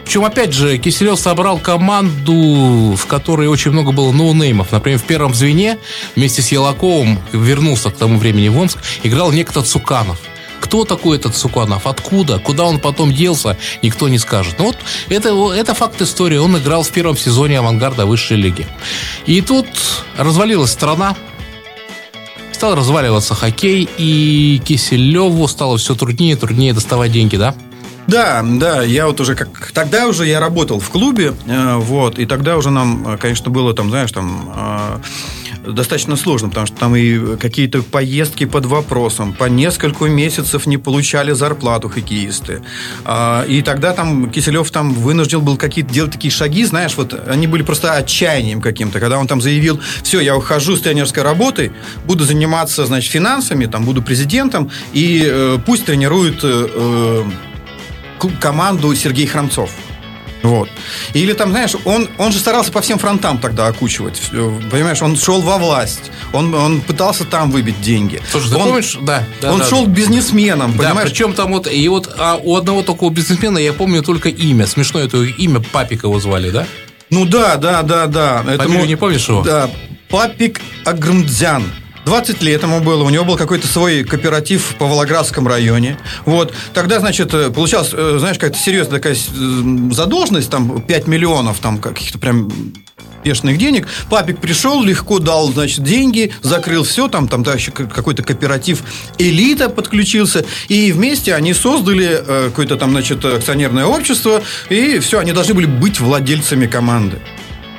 Причем, 0.05 0.25
опять 0.25 0.53
же, 0.53 0.77
Киселев 0.77 1.19
собрал 1.19 1.59
команду, 1.59 2.95
в 2.95 3.05
которой 3.07 3.47
очень 3.47 3.71
много 3.71 3.91
было 3.91 4.11
ноунеймов. 4.11 4.71
Например, 4.71 4.99
в 4.99 5.03
первом 5.03 5.33
звене 5.33 5.77
вместе 6.15 6.41
с 6.41 6.51
Елаковым 6.51 7.19
вернулся 7.31 7.89
к 7.89 7.95
тому 7.95 8.17
времени 8.17 8.49
в 8.49 8.57
Омск, 8.57 8.79
играл 9.03 9.31
некто 9.31 9.61
Цуканов– 9.61 10.19
кто 10.63 10.85
такой 10.85 11.17
этот 11.17 11.35
Суканов? 11.35 11.85
Откуда? 11.85 12.39
Куда 12.39 12.63
он 12.63 12.79
потом 12.79 13.13
делся? 13.13 13.57
Никто 13.81 14.07
не 14.07 14.17
скажет. 14.17 14.55
Но 14.57 14.63
ну 14.63 14.71
вот 14.71 14.77
это, 15.09 15.53
это 15.53 15.73
факт 15.73 16.01
истории. 16.01 16.37
Он 16.37 16.57
играл 16.57 16.83
в 16.83 16.89
первом 16.89 17.17
сезоне 17.17 17.59
авангарда 17.59 18.05
высшей 18.05 18.37
лиги. 18.37 18.65
И 19.25 19.41
тут 19.41 19.67
развалилась 20.17 20.71
страна. 20.71 21.17
Стал 22.53 22.75
разваливаться 22.75 23.35
хоккей, 23.35 23.89
и 23.97 24.61
Киселеву 24.65 25.47
стало 25.49 25.77
все 25.77 25.95
труднее 25.95 26.33
и 26.33 26.37
труднее 26.37 26.73
доставать 26.73 27.11
деньги, 27.11 27.35
да? 27.35 27.55
Да, 28.07 28.43
да, 28.43 28.83
я 28.83 29.07
вот 29.07 29.19
уже 29.21 29.35
как 29.35 29.71
тогда 29.71 30.07
уже 30.07 30.25
я 30.25 30.39
работал 30.39 30.79
в 30.79 30.89
клубе, 30.89 31.33
э, 31.47 31.75
вот, 31.77 32.19
и 32.19 32.25
тогда 32.25 32.57
уже 32.57 32.69
нам, 32.69 33.07
э, 33.07 33.17
конечно, 33.17 33.49
было 33.49 33.73
там, 33.73 33.89
знаешь, 33.89 34.11
там 34.11 34.53
э, 35.65 35.71
достаточно 35.71 36.17
сложно, 36.17 36.49
потому 36.49 36.67
что 36.67 36.75
там 36.75 36.95
и 36.97 37.37
какие-то 37.37 37.81
поездки 37.81 38.45
под 38.45 38.65
вопросом, 38.65 39.31
по 39.31 39.45
несколько 39.45 40.05
месяцев 40.05 40.65
не 40.65 40.77
получали 40.77 41.31
зарплату 41.31 41.87
хоккеисты. 41.87 42.61
А, 43.05 43.45
и 43.45 43.61
тогда 43.61 43.93
там 43.93 44.29
Киселев 44.29 44.69
там 44.71 44.93
вынужден 44.93 45.39
был 45.39 45.55
какие-то 45.55 45.93
делать 45.93 46.11
такие 46.11 46.31
шаги, 46.31 46.65
знаешь, 46.65 46.97
вот 46.97 47.17
они 47.27 47.47
были 47.47 47.63
просто 47.63 47.93
отчаянием 47.93 48.59
каким-то, 48.59 48.99
когда 48.99 49.17
он 49.17 49.27
там 49.27 49.39
заявил, 49.39 49.79
все, 50.03 50.19
я 50.19 50.35
ухожу 50.35 50.75
с 50.75 50.81
тренерской 50.81 51.23
работы, 51.23 51.71
буду 52.05 52.25
заниматься, 52.25 52.85
значит, 52.85 53.11
финансами, 53.11 53.65
там 53.65 53.85
буду 53.85 54.01
президентом, 54.01 54.69
и 54.91 55.57
пусть 55.65 55.85
тренирует 55.85 56.43
команду 58.29 58.93
Сергей 58.95 59.27
Храмцов. 59.27 59.71
Вот. 60.43 60.69
Или 61.13 61.31
там, 61.31 61.51
знаешь, 61.51 61.73
он, 61.85 62.09
он 62.17 62.33
же 62.33 62.39
старался 62.39 62.71
по 62.71 62.81
всем 62.81 62.99
фронтам 62.99 63.37
тогда 63.37 63.67
окучивать. 63.67 64.21
Понимаешь, 64.69 65.01
он 65.01 65.15
шел 65.15 65.41
во 65.41 65.57
власть. 65.57 66.11
Он, 66.33 66.53
он 66.53 66.81
пытался 66.81 67.23
там 67.23 67.49
выбить 67.49 67.81
деньги. 67.81 68.21
Слушай, 68.29 68.49
ты 68.49 68.55
он, 68.57 68.67
помнишь? 68.67 68.97
Да. 69.01 69.23
да 69.41 69.53
он 69.53 69.59
да, 69.59 69.65
шел 69.65 69.85
да. 69.85 69.91
к 69.91 69.93
бизнесменам, 69.93 70.73
да, 70.73 70.89
понимаешь? 70.89 71.09
причем 71.09 71.33
там 71.33 71.53
вот, 71.53 71.71
и 71.71 71.87
вот 71.87 72.13
а 72.17 72.35
у 72.35 72.57
одного 72.57 72.83
такого 72.83 73.09
бизнесмена 73.09 73.57
я 73.57 73.71
помню 73.71 74.03
только 74.03 74.27
имя. 74.27 74.67
Смешное 74.67 75.05
это 75.05 75.23
имя, 75.23 75.61
Папик 75.71 76.03
его 76.03 76.19
звали, 76.19 76.49
да? 76.49 76.67
Ну 77.09 77.25
да, 77.25 77.55
да, 77.55 77.81
да, 77.81 78.07
да. 78.07 78.43
Фамилию 78.43 78.85
не 78.85 78.97
помнишь 78.97 79.27
его? 79.29 79.43
Да, 79.43 79.69
Папик 80.09 80.59
Агрмдзян. 80.83 81.63
20 82.05 82.41
лет 82.41 82.63
ему 82.63 82.81
было, 82.81 83.03
у 83.03 83.09
него 83.09 83.23
был 83.23 83.37
какой-то 83.37 83.67
свой 83.67 84.03
кооператив 84.03 84.75
по 84.77 84.85
Волгоградском 84.85 85.47
районе. 85.47 85.97
Вот. 86.25 86.53
Тогда, 86.73 86.99
значит, 86.99 87.33
э, 87.33 87.49
получалась, 87.49 87.89
э, 87.93 88.17
знаешь, 88.19 88.37
какая-то 88.37 88.57
серьезная 88.57 88.99
такая 88.99 89.13
э, 89.15 89.91
задолженность, 89.91 90.49
там 90.49 90.81
5 90.81 91.07
миллионов, 91.07 91.59
там 91.59 91.77
каких-то 91.77 92.19
прям 92.19 92.51
бешеных 93.23 93.57
денег. 93.57 93.87
Папик 94.09 94.39
пришел, 94.39 94.83
легко 94.83 95.19
дал, 95.19 95.51
значит, 95.53 95.81
деньги, 95.81 96.33
закрыл 96.41 96.83
все, 96.83 97.07
там, 97.07 97.29
там 97.29 97.41
да, 97.41 97.53
еще 97.53 97.71
какой-то 97.71 98.21
кооператив 98.21 98.83
элита 99.17 99.69
подключился, 99.69 100.45
и 100.67 100.91
вместе 100.91 101.33
они 101.33 101.53
создали 101.53 102.21
какое-то 102.49 102.75
там, 102.75 102.91
значит, 102.91 103.23
акционерное 103.23 103.85
общество, 103.85 104.43
и 104.69 104.99
все, 104.99 105.19
они 105.19 105.31
должны 105.31 105.53
были 105.53 105.67
быть 105.67 106.01
владельцами 106.01 106.67
команды. 106.67 107.19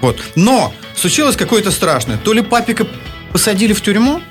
Вот. 0.01 0.19
Но 0.35 0.73
случилось 0.97 1.37
какое-то 1.37 1.71
страшное. 1.71 2.17
То 2.17 2.33
ли 2.33 2.41
Папика 2.41 2.87
посадили 3.35 3.73
в 3.73 3.83
тюрьму, 3.83 4.23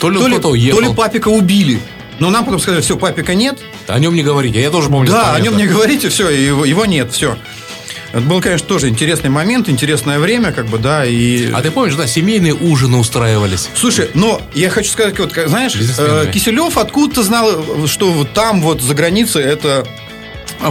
то 0.00 0.08
ли, 0.08 0.18
то 0.18 0.26
ли, 0.26 0.70
то 0.70 0.80
ли 0.80 0.94
папика 0.94 1.28
убили. 1.28 1.78
Но 2.18 2.30
нам 2.30 2.46
потом 2.46 2.58
сказали, 2.58 2.80
все, 2.80 2.96
папика 2.96 3.34
нет. 3.34 3.58
О 3.86 3.98
нем 3.98 4.14
не 4.14 4.22
говорите, 4.22 4.62
я 4.62 4.70
тоже 4.70 4.88
помню. 4.88 5.10
Да, 5.10 5.34
о 5.34 5.40
нем 5.40 5.58
не 5.58 5.66
говорите, 5.66 6.08
все, 6.08 6.30
его, 6.30 6.64
его 6.64 6.86
нет, 6.86 7.12
все. 7.12 7.36
Это 8.12 8.22
был, 8.22 8.40
конечно, 8.40 8.66
тоже 8.66 8.88
интересный 8.88 9.28
момент, 9.28 9.68
интересное 9.68 10.18
время, 10.18 10.52
как 10.52 10.68
бы, 10.68 10.78
да, 10.78 11.04
и... 11.04 11.52
А 11.52 11.60
ты 11.60 11.70
помнишь, 11.70 11.96
да, 11.96 12.06
семейные 12.06 12.54
ужины 12.54 12.96
устраивались? 12.96 13.68
Слушай, 13.74 14.08
но 14.14 14.40
я 14.54 14.70
хочу 14.70 14.90
сказать, 14.90 15.18
вот, 15.18 15.34
знаешь, 15.34 15.74
э, 15.98 16.30
Киселев 16.32 16.78
откуда-то 16.78 17.22
знал, 17.24 17.86
что 17.86 18.10
вот 18.10 18.32
там 18.32 18.62
вот 18.62 18.80
за 18.80 18.94
границей 18.94 19.42
это 19.42 19.86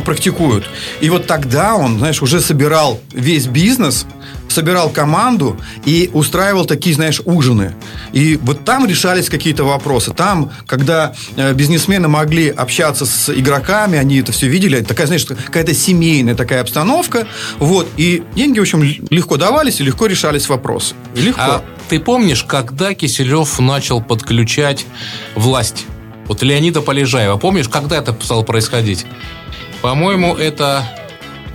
практикуют. 0.01 0.65
И 1.01 1.09
вот 1.09 1.27
тогда 1.27 1.75
он, 1.75 1.99
знаешь, 1.99 2.21
уже 2.21 2.41
собирал 2.41 2.99
весь 3.13 3.47
бизнес, 3.47 4.05
собирал 4.47 4.89
команду 4.89 5.57
и 5.85 6.09
устраивал 6.13 6.65
такие, 6.65 6.95
знаешь, 6.95 7.21
ужины. 7.25 7.73
И 8.13 8.39
вот 8.41 8.63
там 8.63 8.87
решались 8.87 9.29
какие-то 9.29 9.63
вопросы. 9.63 10.13
Там, 10.13 10.51
когда 10.65 11.13
э, 11.35 11.53
бизнесмены 11.53 12.07
могли 12.07 12.49
общаться 12.49 13.05
с 13.05 13.29
игроками, 13.29 13.97
они 13.97 14.19
это 14.19 14.31
все 14.31 14.47
видели, 14.47 14.81
такая, 14.81 15.07
знаешь, 15.07 15.25
какая-то 15.25 15.73
семейная 15.73 16.35
такая 16.35 16.61
обстановка. 16.61 17.27
Вот. 17.59 17.87
И 17.97 18.23
деньги, 18.35 18.59
в 18.59 18.61
общем, 18.61 18.81
легко 18.83 19.37
давались 19.37 19.81
и 19.81 19.83
легко 19.83 20.05
решались 20.07 20.47
вопросы. 20.47 20.95
И 21.15 21.21
легко. 21.21 21.41
А 21.41 21.63
ты 21.89 21.99
помнишь, 21.99 22.43
когда 22.43 22.93
Киселев 22.93 23.59
начал 23.59 24.01
подключать 24.01 24.85
власть? 25.35 25.85
Вот 26.27 26.41
Леонида 26.41 26.81
Полежаева. 26.81 27.37
Помнишь, 27.37 27.69
когда 27.69 27.97
это 27.97 28.15
стало 28.21 28.43
происходить? 28.43 29.05
По-моему, 29.85 30.35
это 30.35 30.83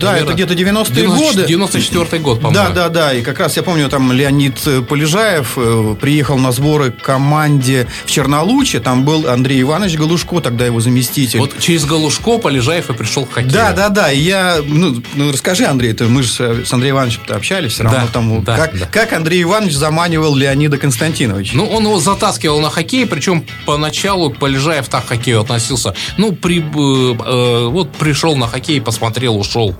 да, 0.01 0.11
Наверное, 0.11 0.33
это 0.33 0.43
где-то 0.43 0.53
90-е 0.53 1.07
годы. 1.07 1.43
94-й 1.43 2.19
год, 2.19 2.41
по-моему. 2.41 2.53
Да, 2.53 2.69
да, 2.69 2.89
да. 2.89 3.13
И 3.13 3.21
как 3.21 3.39
раз 3.39 3.55
я 3.57 3.63
помню, 3.63 3.89
там 3.89 4.11
Леонид 4.11 4.59
Полежаев 4.87 5.53
э, 5.57 5.95
приехал 5.99 6.37
на 6.37 6.51
сборы 6.51 6.91
к 6.91 7.01
команде 7.01 7.87
в 8.05 8.11
Чернолуче. 8.11 8.79
Там 8.79 9.05
был 9.05 9.27
Андрей 9.27 9.61
Иванович 9.61 9.97
Галушко, 9.97 10.41
тогда 10.41 10.65
его 10.65 10.79
заместитель. 10.79 11.39
Вот 11.39 11.59
через 11.59 11.85
Галушко 11.85 12.37
Полежаев 12.37 12.89
и 12.89 12.93
пришел 12.93 13.25
к 13.25 13.33
хоккею. 13.33 13.53
Да, 13.53 13.73
да, 13.73 13.89
да. 13.89 14.11
И 14.11 14.19
я, 14.19 14.57
ну, 14.65 15.01
ну 15.15 15.31
расскажи, 15.31 15.65
Андрей, 15.65 15.91
это 15.91 16.05
мы 16.05 16.23
же 16.23 16.29
с 16.29 16.73
Андреем 16.73 16.95
Ивановичем 16.95 17.21
общались 17.29 17.73
все 17.73 17.83
равно. 17.83 17.99
Да, 17.99 18.07
там, 18.07 18.43
да, 18.43 18.57
как, 18.57 18.79
да. 18.79 18.85
как 18.85 19.13
Андрей 19.13 19.43
Иванович 19.43 19.73
заманивал 19.73 20.35
Леонида 20.35 20.77
Константиновича? 20.77 21.55
Ну, 21.55 21.65
он 21.67 21.83
его 21.83 21.99
затаскивал 21.99 22.59
на 22.59 22.69
хоккей, 22.69 23.05
причем 23.05 23.45
поначалу 23.65 24.31
Полежаев 24.31 24.87
так 24.87 25.05
к 25.05 25.09
хоккею 25.09 25.41
относился. 25.41 25.95
Ну, 26.17 26.33
при, 26.33 26.59
э, 26.59 26.63
э, 26.63 27.67
вот 27.67 27.91
пришел 27.93 28.35
на 28.35 28.47
хоккей, 28.47 28.81
посмотрел, 28.81 29.37
ушел. 29.37 29.75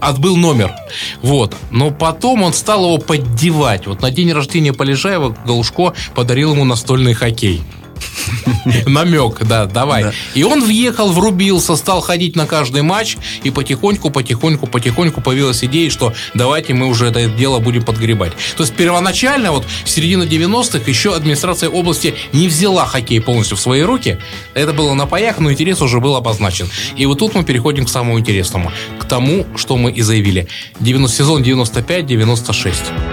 Отбыл 0.00 0.36
номер. 0.36 0.72
Вот. 1.22 1.56
Но 1.70 1.90
потом 1.90 2.42
он 2.42 2.52
стал 2.52 2.84
его 2.84 2.98
поддевать. 2.98 3.86
Вот 3.86 4.02
на 4.02 4.10
день 4.10 4.32
рождения 4.32 4.72
Полежаева 4.72 5.36
Галушко 5.44 5.94
подарил 6.14 6.52
ему 6.52 6.64
настольный 6.64 7.14
хоккей. 7.14 7.62
Намек, 8.86 9.42
да, 9.44 9.66
давай. 9.66 10.04
Да. 10.04 10.12
И 10.34 10.42
он 10.44 10.64
въехал, 10.64 11.12
врубился, 11.12 11.76
стал 11.76 12.00
ходить 12.00 12.36
на 12.36 12.46
каждый 12.46 12.82
матч, 12.82 13.16
и 13.42 13.50
потихоньку, 13.50 14.10
потихоньку, 14.10 14.66
потихоньку 14.66 15.20
появилась 15.20 15.64
идея, 15.64 15.90
что 15.90 16.12
давайте 16.34 16.74
мы 16.74 16.86
уже 16.86 17.06
это 17.06 17.26
дело 17.28 17.58
будем 17.58 17.82
подгребать. 17.82 18.32
То 18.56 18.62
есть 18.62 18.74
первоначально, 18.74 19.52
вот 19.52 19.64
в 19.84 19.88
середине 19.88 20.24
90-х, 20.24 20.84
еще 20.86 21.14
администрация 21.14 21.68
области 21.68 22.14
не 22.32 22.48
взяла 22.48 22.86
хоккей 22.86 23.20
полностью 23.20 23.56
в 23.56 23.60
свои 23.60 23.82
руки. 23.82 24.18
Это 24.54 24.72
было 24.72 24.94
на 24.94 25.06
паях, 25.06 25.38
но 25.38 25.50
интерес 25.50 25.80
уже 25.80 26.00
был 26.00 26.16
обозначен. 26.16 26.68
И 26.96 27.06
вот 27.06 27.18
тут 27.18 27.34
мы 27.34 27.44
переходим 27.44 27.84
к 27.86 27.88
самому 27.88 28.18
интересному, 28.18 28.72
к 28.98 29.04
тому, 29.04 29.46
что 29.56 29.76
мы 29.76 29.90
и 29.92 30.02
заявили. 30.02 30.48
90, 30.80 31.16
сезон 31.16 31.42
95-96. 31.42 33.11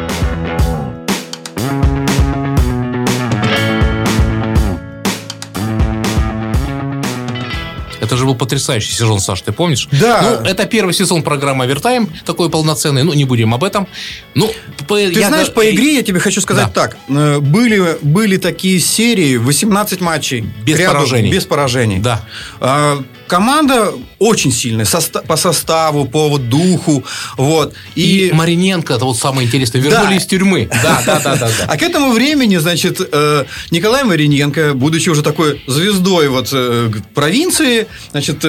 Это 8.01 8.15
же 8.15 8.25
был 8.25 8.35
потрясающий 8.35 8.93
сезон, 8.93 9.19
Саш, 9.19 9.41
ты 9.41 9.51
помнишь? 9.51 9.87
Да. 9.91 10.21
Ну, 10.21 10.49
это 10.49 10.65
первый 10.65 10.93
сезон 10.93 11.23
программы 11.23 11.65
Овертайм, 11.65 12.09
такой 12.25 12.49
полноценный. 12.49 13.03
Ну, 13.03 13.13
не 13.13 13.25
будем 13.25 13.53
об 13.53 13.63
этом. 13.63 13.87
Ну, 14.35 14.51
по, 14.87 14.95
ты 14.95 15.11
я, 15.11 15.27
знаешь, 15.27 15.51
по 15.51 15.69
игре 15.69 15.95
я 15.95 16.03
тебе 16.03 16.19
хочу 16.19 16.41
сказать 16.41 16.67
да. 16.67 16.71
так. 16.71 16.97
Э, 17.09 17.39
были, 17.39 17.97
были 18.01 18.37
такие 18.37 18.79
серии, 18.79 19.37
18 19.37 20.01
матчей. 20.01 20.41
Без 20.63 20.77
ряду, 20.79 20.93
поражений. 20.93 21.31
Без 21.31 21.45
поражений. 21.45 21.99
Да. 21.99 22.21
А, 22.59 23.03
команда 23.29 23.93
очень 24.17 24.51
сильная 24.51 24.85
по 25.27 25.37
составу, 25.37 26.05
по 26.05 26.27
вот 26.27 26.49
духу, 26.49 27.05
вот. 27.37 27.73
И, 27.95 28.27
и 28.27 28.31
Мариненко, 28.33 28.93
это 28.95 29.05
вот 29.05 29.17
самое 29.17 29.47
интересное, 29.47 29.81
вернули 29.81 30.09
да. 30.09 30.15
из 30.15 30.25
тюрьмы. 30.25 30.69
Да, 30.83 31.01
да, 31.05 31.19
да, 31.23 31.35
да, 31.35 31.47
да. 31.47 31.65
А 31.67 31.77
к 31.77 31.83
этому 31.83 32.11
времени, 32.11 32.57
значит, 32.57 32.99
э, 32.99 33.45
Николай 33.71 34.03
Мариненко, 34.03 34.73
будучи 34.73 35.09
уже 35.09 35.21
такой 35.21 35.61
звездой 35.67 36.27
вот 36.27 36.49
э, 36.51 36.91
провинции, 37.13 37.87
значит, 38.11 38.43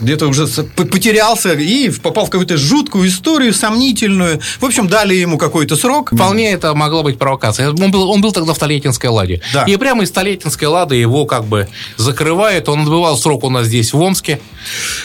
где-то 0.00 0.26
уже 0.26 0.46
потерялся 0.46 1.52
и 1.52 1.90
попал 1.90 2.26
в 2.26 2.30
какую-то 2.30 2.56
жуткую 2.56 3.08
историю, 3.08 3.52
сомнительную. 3.54 4.40
В 4.60 4.64
общем, 4.64 4.88
дали 4.88 5.14
ему 5.14 5.38
какой-то 5.38 5.76
срок. 5.76 6.12
Вполне 6.12 6.52
это 6.52 6.74
могла 6.74 7.02
быть 7.02 7.18
провокация. 7.18 7.70
Он 7.70 7.90
был, 7.90 8.10
он 8.10 8.20
был 8.20 8.32
тогда 8.32 8.52
в 8.52 8.56
Столетинской 8.56 9.10
ладе. 9.10 9.40
Да. 9.52 9.64
И 9.64 9.76
прямо 9.76 10.02
из 10.02 10.08
Столетинской 10.08 10.68
лады 10.68 10.96
его 10.96 11.26
как 11.26 11.44
бы 11.44 11.68
закрывают. 11.96 12.68
Он 12.68 12.82
отбывал 12.82 13.16
срок 13.16 13.44
у 13.44 13.50
нас 13.50 13.66
здесь, 13.66 13.92
в 13.92 14.00
Омске. 14.00 14.40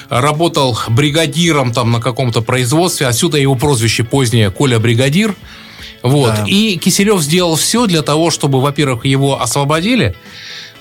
Работал 0.10 0.78
бригадиром 0.90 1.72
там 1.72 1.92
на 1.92 2.02
каком-то 2.02 2.42
производстве. 2.42 3.08
Отсюда 3.08 3.38
его 3.38 3.56
прозвище 3.56 4.04
позднее 4.04 4.50
Коля 4.52 4.80
Бригадир. 4.80 5.36
Вот. 6.02 6.34
Да. 6.34 6.46
И 6.48 6.78
Киселев 6.78 7.22
сделал 7.22 7.56
все 7.56 7.86
для 7.86 8.02
того, 8.02 8.32
чтобы, 8.32 8.62
во-первых, 8.62 9.06
его 9.06 9.42
освободили. 9.42 10.16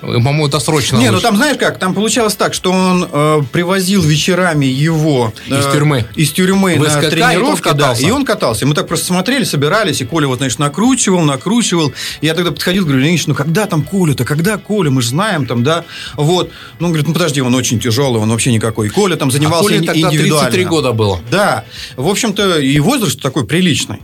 По-моему, 0.01 0.47
досрочно. 0.47 0.97
Не, 0.97 1.07
ну 1.07 1.15
вышел. 1.17 1.27
там 1.29 1.35
знаешь 1.35 1.57
как, 1.57 1.77
там 1.77 1.93
получалось 1.93 2.35
так, 2.35 2.53
что 2.53 2.71
он 2.71 3.07
э, 3.11 3.41
привозил 3.51 4.01
вечерами 4.01 4.65
его 4.65 5.33
Из 5.47 5.65
э, 5.65 5.71
тюрьмы. 5.73 6.05
из 6.15 6.31
тюрьмы 6.31 6.75
В 6.77 6.83
на 6.83 6.89
СКК, 6.89 7.03
и 7.03 7.09
тренировки, 7.09 7.67
он 7.67 7.73
да, 7.75 7.83
катался. 7.83 8.05
и 8.07 8.11
он 8.11 8.25
катался. 8.25 8.65
И 8.65 8.67
мы 8.67 8.75
так 8.75 8.87
просто 8.87 9.07
смотрели, 9.07 9.43
собирались, 9.43 9.99
и 10.01 10.05
Коля 10.05 10.27
вот, 10.27 10.37
значит, 10.37 10.57
накручивал, 10.59 11.19
накручивал. 11.21 11.91
И 12.21 12.25
я 12.27 12.33
тогда 12.33 12.51
подходил, 12.51 12.85
говорю, 12.85 13.01
Леонид, 13.01 13.27
ну 13.27 13.35
когда 13.35 13.65
там 13.65 13.83
Коля-то, 13.83 14.23
когда 14.23 14.57
Коля, 14.57 14.89
мы 14.89 15.01
же 15.01 15.09
знаем 15.09 15.45
там, 15.45 15.63
да, 15.63 15.83
вот. 16.15 16.51
Ну, 16.79 16.85
он 16.87 16.91
говорит, 16.93 17.07
ну 17.07 17.13
подожди, 17.13 17.41
он 17.41 17.53
очень 17.55 17.79
тяжелый, 17.79 18.21
он 18.21 18.29
вообще 18.29 18.53
никакой. 18.53 18.87
И 18.87 18.89
Коля 18.89 19.17
там 19.17 19.27
а 19.27 19.31
занимался 19.31 19.63
Коле 19.63 19.79
ин- 19.79 19.85
тогда 19.85 19.99
индивидуально. 20.07 20.49
33 20.51 20.65
года 20.65 20.93
было. 20.93 21.19
Да, 21.29 21.65
в 21.97 22.07
общем-то, 22.07 22.59
и 22.59 22.79
возраст 22.79 23.21
такой 23.21 23.45
приличный. 23.45 23.99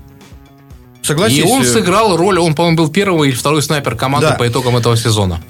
Согласись. 1.02 1.38
И 1.38 1.44
он 1.44 1.62
э, 1.62 1.66
сыграл 1.66 2.18
роль, 2.18 2.40
он, 2.40 2.56
по-моему, 2.56 2.78
был 2.78 2.90
первый 2.90 3.30
или 3.30 3.36
второй 3.36 3.62
снайпер 3.62 3.96
команды 3.96 4.28
Да. 4.30 4.34
по 4.36 4.48
итогам 4.48 4.76
этого 4.76 4.98
сезона. 4.98 5.42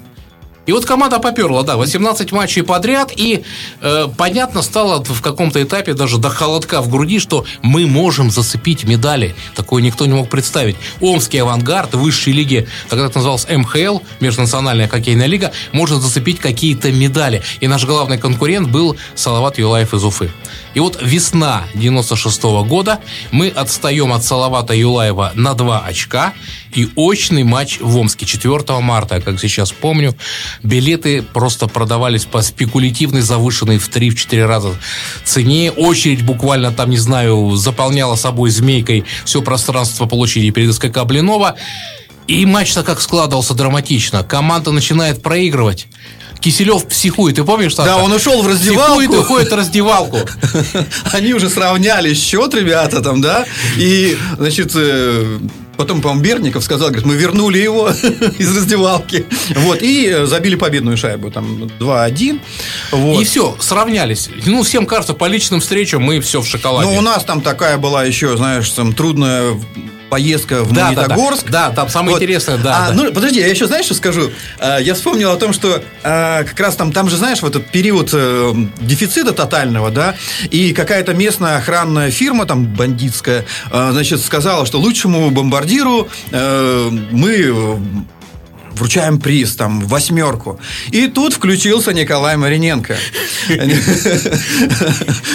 И 0.66 0.72
вот 0.72 0.84
команда 0.84 1.20
поперла, 1.20 1.62
да, 1.62 1.76
18 1.76 2.32
матчей 2.32 2.62
подряд, 2.62 3.12
и 3.14 3.44
э, 3.80 4.08
понятно 4.16 4.62
стало 4.62 5.02
в 5.02 5.22
каком-то 5.22 5.62
этапе 5.62 5.94
даже 5.94 6.18
до 6.18 6.28
холодка 6.28 6.82
в 6.82 6.88
груди, 6.88 7.20
что 7.20 7.44
мы 7.62 7.86
можем 7.86 8.30
зацепить 8.30 8.84
медали. 8.84 9.36
Такое 9.54 9.80
никто 9.80 10.06
не 10.06 10.14
мог 10.14 10.28
представить. 10.28 10.76
Омский 11.00 11.38
авангард 11.38 11.94
в 11.94 12.00
высшей 12.00 12.32
лиге, 12.32 12.66
тогда 12.88 13.06
это 13.06 13.18
называлось 13.18 13.46
МХЛ, 13.48 14.00
Межнациональная 14.20 14.88
хоккейная 14.88 15.26
лига, 15.26 15.52
может 15.72 16.02
зацепить 16.02 16.40
какие-то 16.40 16.90
медали. 16.90 17.42
И 17.60 17.68
наш 17.68 17.84
главный 17.84 18.18
конкурент 18.18 18.68
был 18.68 18.96
Салават 19.14 19.58
Юлаев 19.58 19.94
из 19.94 20.04
Уфы. 20.04 20.30
И 20.76 20.78
вот 20.78 20.98
весна 21.00 21.64
96 21.74 22.42
года 22.68 23.00
мы 23.30 23.48
отстаем 23.48 24.12
от 24.12 24.22
Салавата 24.22 24.74
Юлаева 24.74 25.32
на 25.34 25.54
2 25.54 25.80
очка. 25.80 26.34
И 26.74 26.86
очный 26.96 27.44
матч 27.44 27.80
в 27.80 27.96
Омске 27.96 28.26
4 28.26 28.80
марта, 28.80 29.22
как 29.22 29.40
сейчас 29.40 29.72
помню, 29.72 30.14
билеты 30.62 31.22
просто 31.22 31.66
продавались 31.66 32.26
по 32.26 32.42
спекулятивной, 32.42 33.22
завышенной 33.22 33.78
в 33.78 33.88
3-4 33.88 34.44
раза 34.44 34.74
цене. 35.24 35.72
Очередь 35.72 36.22
буквально 36.22 36.70
там, 36.72 36.90
не 36.90 36.98
знаю, 36.98 37.56
заполняла 37.56 38.16
собой 38.16 38.50
змейкой 38.50 39.06
все 39.24 39.40
пространство 39.40 40.04
получения 40.04 40.50
перед 40.50 40.74
СКК 40.74 41.04
Блинова. 41.04 41.56
И 42.26 42.44
матч-то 42.44 42.82
как 42.82 43.00
складывался 43.00 43.54
драматично. 43.54 44.24
Команда 44.24 44.72
начинает 44.72 45.22
проигрывать. 45.22 45.86
Киселев 46.40 46.86
психует. 46.86 47.36
Ты 47.36 47.44
помнишь, 47.44 47.74
Саша? 47.74 47.90
Да, 47.90 47.96
он 47.98 48.12
ушел 48.12 48.42
в 48.42 48.46
раздевалку. 48.46 49.00
Психует 49.00 49.26
уходит 49.26 49.50
в 49.50 49.54
раздевалку. 49.54 50.18
Они 51.12 51.34
уже 51.34 51.50
сравняли 51.50 52.14
счет, 52.14 52.54
ребята, 52.54 53.00
там, 53.02 53.20
да, 53.20 53.44
и, 53.76 54.16
значит, 54.38 54.72
э, 54.74 55.38
потом, 55.76 56.00
по-моему, 56.00 56.22
Берников 56.22 56.64
сказал, 56.64 56.88
говорит, 56.88 57.06
мы 57.06 57.14
вернули 57.16 57.58
его 57.58 57.88
из 58.38 58.56
раздевалки, 58.56 59.26
вот, 59.56 59.82
и 59.82 60.06
э, 60.06 60.26
забили 60.26 60.54
победную 60.54 60.96
шайбу, 60.96 61.30
там, 61.30 61.64
2-1, 61.80 62.40
вот. 62.92 63.20
И 63.20 63.24
все, 63.24 63.56
сравнялись. 63.60 64.28
Ну, 64.44 64.62
всем 64.62 64.86
кажется, 64.86 65.14
по 65.14 65.26
личным 65.26 65.60
встречам 65.60 66.02
мы 66.02 66.20
все 66.20 66.40
в 66.40 66.46
шоколаде. 66.46 66.88
Ну, 66.88 66.96
у 66.96 67.00
нас 67.00 67.24
там 67.24 67.40
такая 67.40 67.78
была 67.78 68.04
еще, 68.04 68.36
знаешь, 68.36 68.68
там, 68.70 68.92
трудная 68.92 69.54
поездка 70.08 70.62
в 70.64 70.72
Да, 70.72 70.90
да, 70.90 70.94
да. 70.94 71.00
Магнитогорск. 71.02 71.50
Да, 71.50 71.70
там 71.70 71.88
самое 71.88 72.12
Вот. 72.14 72.22
интересное, 72.22 72.56
да, 72.58 72.86
А, 72.86 72.88
да. 72.88 72.94
Ну, 72.94 73.12
подожди, 73.12 73.40
я 73.40 73.48
еще, 73.48 73.66
знаешь, 73.66 73.86
что 73.86 73.94
скажу? 73.94 74.30
А, 74.58 74.78
Я 74.78 74.94
вспомнил 74.94 75.30
о 75.30 75.36
том, 75.36 75.52
что 75.52 75.82
а, 76.02 76.44
как 76.44 76.58
раз 76.60 76.76
там, 76.76 76.92
там 76.92 77.08
же, 77.08 77.16
знаешь, 77.16 77.40
в 77.42 77.46
этот 77.46 77.66
период 77.70 78.10
э, 78.12 78.52
дефицита 78.80 79.32
тотального, 79.32 79.90
да, 79.90 80.14
и 80.50 80.72
какая-то 80.72 81.14
местная 81.14 81.56
охранная 81.58 82.10
фирма, 82.10 82.46
там, 82.46 82.66
бандитская, 82.66 83.44
а, 83.70 83.92
значит, 83.92 84.20
сказала, 84.24 84.66
что 84.66 84.78
лучшему 84.78 85.30
бомбардиру 85.30 86.08
э, 86.30 86.88
мы 87.10 87.30
э, 87.32 87.76
вручаем 88.76 89.18
приз, 89.18 89.56
там, 89.56 89.80
восьмерку. 89.80 90.58
И 90.90 91.08
тут 91.08 91.34
включился 91.34 91.92
Николай 91.92 92.36
Мариненко. 92.36 92.96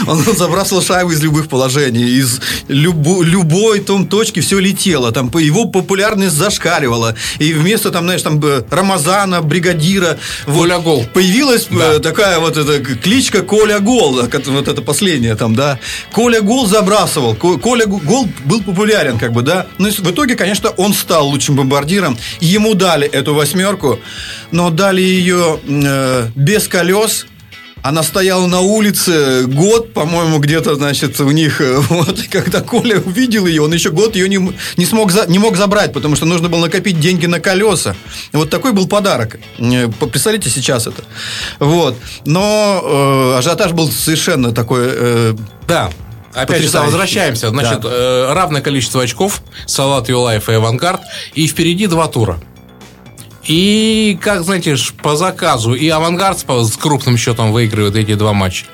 Он 0.08 0.24
забрасывал 0.24 0.82
шайбу 0.82 1.12
из 1.12 1.22
любых 1.22 1.48
положений, 1.48 2.06
из 2.20 2.40
любо- 2.68 3.24
любой 3.24 3.80
там 3.80 4.08
точки 4.08 4.40
все 4.40 4.60
летело, 4.60 5.12
там 5.12 5.30
его 5.40 5.66
популярность 5.66 6.36
зашкаливала. 6.36 7.16
И 7.40 7.54
вместо 7.54 7.92
там, 7.92 8.06
знаешь, 8.06 8.22
там 8.22 8.40
э, 8.44 8.64
Рамазана, 8.70 9.42
бригадира, 9.42 10.18
Коля 10.46 10.80
Гол. 10.80 11.06
появилась 11.14 11.68
э, 11.70 12.00
такая 12.02 12.40
вот 12.40 12.58
эта 12.58 12.80
кличка 12.80 13.42
Коля 13.42 13.80
Гол, 13.80 14.28
как- 14.28 14.48
вот 14.48 14.68
это 14.68 14.82
последнее 14.82 15.36
там, 15.36 15.56
да. 15.56 15.80
Коля 16.12 16.42
Гол 16.42 16.68
забрасывал, 16.68 17.36
Ко- 17.36 17.58
Коля 17.58 17.86
Гол 17.86 18.28
был 18.46 18.62
популярен, 18.64 19.18
как 19.18 19.34
бы, 19.34 19.42
да. 19.42 19.68
Но 19.78 19.90
в 19.90 20.12
итоге, 20.12 20.36
конечно, 20.36 20.70
он 20.72 20.94
стал 20.94 21.28
лучшим 21.28 21.56
бомбардиром. 21.56 22.18
Ему 22.40 22.74
дали 22.74 23.08
эту 23.08 23.31
восьмерку, 23.34 24.00
но 24.52 24.70
дали 24.70 25.02
ее 25.02 25.60
э, 25.68 26.28
без 26.36 26.68
колес. 26.68 27.26
Она 27.84 28.04
стояла 28.04 28.46
на 28.46 28.60
улице 28.60 29.48
год, 29.48 29.92
по-моему, 29.94 30.38
где-то, 30.38 30.76
значит, 30.76 31.20
у 31.20 31.32
них. 31.32 31.62
э, 31.62 31.78
Вот, 31.90 32.20
и 32.20 32.28
когда 32.28 32.62
Коля 32.62 33.00
увидел 33.00 33.48
ее, 33.48 33.64
он 33.64 33.74
еще 33.74 33.90
год 33.90 34.16
ее 34.16 34.30
не, 34.30 34.54
не 34.78 34.86
смог 34.86 35.12
за- 35.12 35.26
не 35.26 35.40
мог 35.40 35.58
забрать, 35.58 35.92
потому 35.92 36.16
что 36.16 36.26
нужно 36.28 36.48
было 36.48 36.60
накопить 36.62 37.00
деньги 37.00 37.26
на 37.26 37.40
колеса. 37.40 37.96
Вот 38.34 38.52
такой 38.52 38.74
был 38.74 38.88
подарок. 38.88 39.40
Э, 39.58 39.88
Представляете 40.00 40.52
сейчас 40.52 40.86
это. 40.86 41.04
Вот. 41.60 41.96
Но 42.26 42.82
э, 43.34 43.38
ажиотаж 43.40 43.72
был 43.72 43.90
совершенно 43.92 44.52
такой. 44.52 44.82
э, 44.84 45.36
Да. 45.68 45.90
Опять 46.36 46.62
же, 46.62 46.80
возвращаемся. 46.80 47.50
Значит, 47.50 47.82
Да. 47.82 47.90
э, 47.92 48.34
равное 48.34 48.62
количество 48.62 49.02
очков. 49.02 49.42
Салат 49.66 50.08
Юлаев 50.08 50.50
и 50.50 50.54
Авангард. 50.54 51.02
И 51.34 51.48
впереди 51.48 51.88
два 51.88 52.08
тура. 52.08 52.40
И, 53.44 54.18
как, 54.22 54.44
знаете, 54.44 54.76
по 55.02 55.16
заказу, 55.16 55.74
и 55.74 55.88
Авангард 55.90 56.40
с 56.40 56.78
крупным 56.78 57.18
счетом 57.18 57.52
выигрывает 57.52 57.96
эти 57.96 58.16
два 58.16 58.34
матча. 58.34 58.66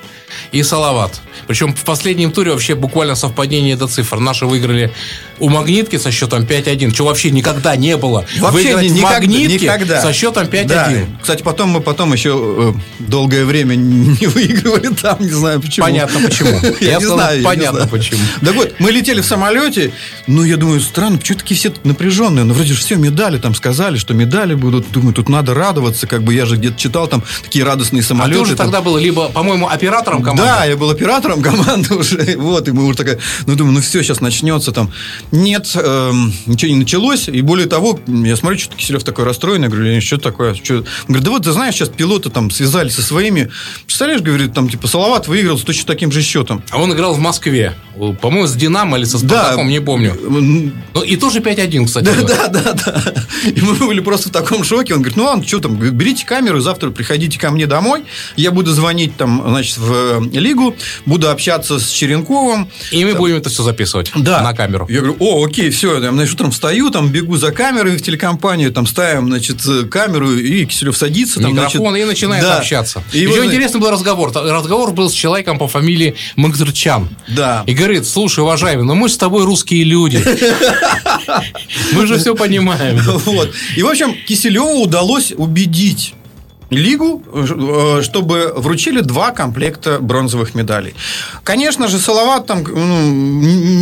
И 0.52 0.62
Салават. 0.62 1.20
Причем 1.46 1.74
в 1.74 1.84
последнем 1.84 2.30
туре 2.32 2.52
вообще 2.52 2.74
буквально 2.74 3.14
совпадение 3.14 3.76
до 3.76 3.86
цифр. 3.86 4.18
Наши 4.18 4.46
выиграли 4.46 4.92
у 5.38 5.48
Магнитки 5.48 5.96
со 5.98 6.10
счетом 6.10 6.42
5-1, 6.44 6.90
чего 6.92 7.08
вообще 7.08 7.30
никогда 7.30 7.76
не 7.76 7.96
было. 7.96 8.24
Вообще 8.38 8.74
Выиграть 8.74 8.90
никогда, 8.90 9.10
Магнитке 9.20 9.58
никогда. 9.66 10.02
со 10.02 10.12
счетом 10.12 10.46
5-1. 10.46 10.66
Да. 10.66 10.92
Кстати, 11.20 11.42
потом 11.42 11.70
мы 11.70 11.80
потом 11.80 12.12
еще 12.12 12.74
э, 12.76 12.80
долгое 12.98 13.44
время 13.44 13.74
не 13.76 14.26
выигрывали 14.26 14.88
там, 14.94 15.16
не 15.20 15.30
знаю 15.30 15.60
почему. 15.60 15.86
Понятно 15.86 16.20
почему. 16.20 16.50
Я, 16.80 16.98
не 16.98 17.06
знаю. 17.06 17.44
понятно 17.44 17.86
почему. 17.86 18.20
Да 18.42 18.52
вот, 18.52 18.74
мы 18.80 18.90
летели 18.90 19.20
в 19.20 19.26
самолете, 19.26 19.92
ну, 20.26 20.42
я 20.42 20.56
думаю, 20.56 20.80
странно, 20.80 21.18
почему 21.18 21.38
такие 21.38 21.56
все 21.56 21.72
напряженные? 21.84 22.44
Ну, 22.44 22.54
вроде 22.54 22.72
же 22.74 22.80
все 22.80 22.96
медали 22.96 23.38
там 23.38 23.54
сказали, 23.54 23.96
что 23.96 24.14
медали 24.14 24.54
будут. 24.54 24.90
Думаю, 24.90 25.14
тут 25.14 25.28
надо 25.28 25.54
радоваться, 25.54 26.06
как 26.06 26.22
бы 26.22 26.34
я 26.34 26.46
же 26.46 26.56
где-то 26.56 26.78
читал 26.78 27.06
там 27.06 27.22
такие 27.42 27.64
радостные 27.64 28.00
А 28.02 28.04
самолеты. 28.04 28.38
ты 28.38 28.42
уже 28.42 28.56
тогда 28.56 28.80
был 28.80 28.96
либо, 28.96 29.28
по-моему, 29.28 29.68
оператором 29.68 30.17
команды. 30.22 30.42
Да, 30.42 30.64
я 30.64 30.76
был 30.76 30.90
оператором 30.90 31.42
команды 31.48 31.94
уже. 31.94 32.36
Вот, 32.36 32.68
и 32.68 32.72
мы 32.72 32.84
уже 32.86 32.96
такая, 32.96 33.18
ну, 33.46 33.54
думаю, 33.54 33.74
ну 33.74 33.80
все, 33.80 34.02
сейчас 34.02 34.20
начнется 34.20 34.72
там. 34.72 34.92
Нет, 35.32 35.70
эм, 35.74 36.32
ничего 36.46 36.70
не 36.72 36.78
началось. 36.78 37.28
И 37.28 37.40
более 37.42 37.66
того, 37.66 37.98
я 38.06 38.36
смотрю, 38.36 38.58
что 38.58 38.74
Киселев 38.76 39.04
такой 39.04 39.24
расстроенный. 39.24 39.64
Я 39.64 39.70
говорю, 39.70 39.86
«Леонид, 39.86 40.02
что 40.02 40.18
такое? 40.18 40.54
Что? 40.54 40.74
Он 40.76 40.84
говорит, 41.08 41.24
да 41.24 41.30
вот, 41.30 41.44
ты 41.44 41.52
знаешь, 41.52 41.74
сейчас 41.74 41.88
пилоты 41.88 42.30
там 42.30 42.50
связались 42.50 42.94
со 42.94 43.02
своими. 43.02 43.50
Представляешь, 43.86 44.22
говорит, 44.22 44.52
там, 44.54 44.68
типа, 44.68 44.86
Салават 44.88 45.28
выиграл 45.28 45.58
с 45.58 45.62
точно 45.62 45.86
таким 45.86 46.12
же 46.12 46.22
счетом. 46.22 46.62
А 46.70 46.78
он 46.78 46.92
играл 46.92 47.14
в 47.14 47.18
Москве. 47.18 47.74
По-моему, 48.20 48.46
с 48.46 48.54
Динамо 48.54 48.96
или 48.96 49.04
со 49.04 49.18
Спартаком, 49.18 49.68
не 49.68 49.80
помню. 49.80 50.12
М, 50.12 50.72
Ну, 50.94 51.02
и 51.02 51.16
тоже 51.16 51.40
5-1, 51.40 51.86
кстати. 51.86 52.04
Да, 52.04 52.48
да, 52.48 52.48
да, 52.48 52.72
да. 52.72 53.14
И 53.44 53.60
мы 53.60 53.74
были 53.74 54.00
просто 54.00 54.28
в 54.28 54.32
таком 54.32 54.62
шоке. 54.62 54.94
Он 54.94 55.00
говорит, 55.00 55.16
ну 55.16 55.24
ладно, 55.24 55.44
что 55.46 55.58
там, 55.58 55.76
берите 55.76 56.24
камеру, 56.24 56.60
завтра 56.60 56.90
приходите 56.90 57.38
ко 57.40 57.50
мне 57.50 57.66
домой. 57.66 58.04
Я 58.36 58.52
буду 58.52 58.70
звонить 58.72 59.16
там, 59.16 59.42
значит, 59.48 59.78
в 59.78 59.92
э, 59.92 60.07
лигу, 60.32 60.74
буду 61.06 61.30
общаться 61.30 61.78
с 61.78 61.88
Черенковым. 61.88 62.68
И 62.90 63.04
мы 63.04 63.14
будем 63.14 63.36
это 63.36 63.48
все 63.48 63.62
записывать 63.62 64.12
Да. 64.14 64.42
на 64.42 64.54
камеру. 64.54 64.86
Я 64.88 65.00
говорю, 65.00 65.16
о, 65.20 65.44
окей, 65.44 65.70
все, 65.70 66.00
я 66.00 66.10
значит, 66.10 66.34
утром 66.34 66.50
встаю, 66.50 66.90
там 66.90 67.08
бегу 67.10 67.36
за 67.36 67.52
камерой 67.52 67.96
в 67.96 68.02
телекомпанию, 68.02 68.72
там 68.72 68.86
ставим, 68.86 69.26
значит, 69.28 69.64
э, 69.66 69.84
камеру, 69.84 70.32
и 70.32 70.64
Киселев 70.64 70.96
садится. 70.96 71.40
Там, 71.40 71.52
Микрофон 71.52 71.90
значит, 71.90 72.06
и 72.06 72.08
начинает 72.08 72.42
да. 72.44 72.58
общаться. 72.58 73.02
И 73.12 73.20
Еще 73.20 73.32
значит, 73.32 73.46
интересный 73.46 73.80
был 73.80 73.90
разговор. 73.90 74.32
Разговор 74.34 74.92
был 74.92 75.10
с 75.10 75.12
человеком 75.12 75.58
по 75.58 75.68
фамилии 75.68 76.14
Магдырчан. 76.36 77.08
Да. 77.28 77.64
И 77.66 77.74
говорит, 77.74 78.06
слушай, 78.06 78.40
уважаемый, 78.40 78.84
ну 78.84 78.94
мы 78.94 79.08
с 79.08 79.16
тобой 79.16 79.44
русские 79.44 79.84
люди. 79.84 80.22
Мы 81.92 82.06
же 82.06 82.18
все 82.18 82.34
понимаем. 82.34 82.98
Вот. 82.98 83.52
И, 83.76 83.82
в 83.82 83.88
общем, 83.88 84.14
Киселеву 84.26 84.82
удалось 84.82 85.32
убедить 85.36 86.14
лигу, 86.70 87.22
э, 87.32 88.02
чтобы 88.02 88.52
вручили 88.56 89.00
два 89.00 89.30
комплекта 89.30 89.98
бронзовых 90.00 90.54
медалей. 90.54 90.94
Конечно 91.44 91.88
же, 91.88 91.98
Салават 91.98 92.46
там 92.46 92.64
ну, 92.64 93.10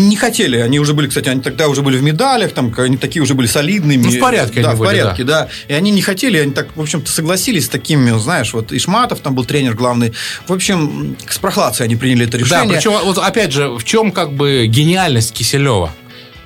не 0.09 0.16
хотели, 0.16 0.59
они 0.59 0.79
уже 0.79 0.94
были, 0.94 1.09
кстати, 1.09 1.29
они 1.29 1.40
тогда 1.40 1.68
уже 1.68 1.83
были 1.83 1.96
в 1.96 2.03
медалях, 2.03 2.53
там 2.53 2.72
они 2.77 2.96
такие 2.96 3.22
уже 3.22 3.35
были 3.35 3.46
солидными. 3.46 4.05
Ну, 4.05 4.11
в 4.11 4.18
порядке 4.20 4.62
Да, 4.62 4.75
в 4.75 4.79
были, 4.79 4.88
порядке, 4.88 5.25
да. 5.25 5.42
да. 5.42 5.49
И 5.68 5.72
они 5.72 5.90
не 5.90 6.03
хотели, 6.03 6.38
они 6.38 6.53
так, 6.53 6.68
в 6.77 6.81
общем-то, 6.81 7.11
согласились 7.11 7.66
с 7.66 7.68
такими, 7.68 8.16
знаешь, 8.18 8.53
вот 8.53 8.72
Ишматов 8.72 9.20
там 9.20 9.35
был 9.35 9.44
тренер 9.44 9.75
главный. 9.75 10.12
В 10.46 10.53
общем, 10.53 11.16
с 11.29 11.38
прохладцей 11.38 11.85
они 11.85 11.96
приняли 11.96 12.27
это 12.27 12.38
решение. 12.38 12.68
Да, 12.68 12.75
причем, 12.75 12.92
вот 13.05 13.18
опять 13.18 13.53
же, 13.53 13.70
в 13.70 13.85
чем 13.85 14.12
как 14.12 14.33
бы 14.33 14.66
гениальность 14.66 15.33
Киселева? 15.33 15.92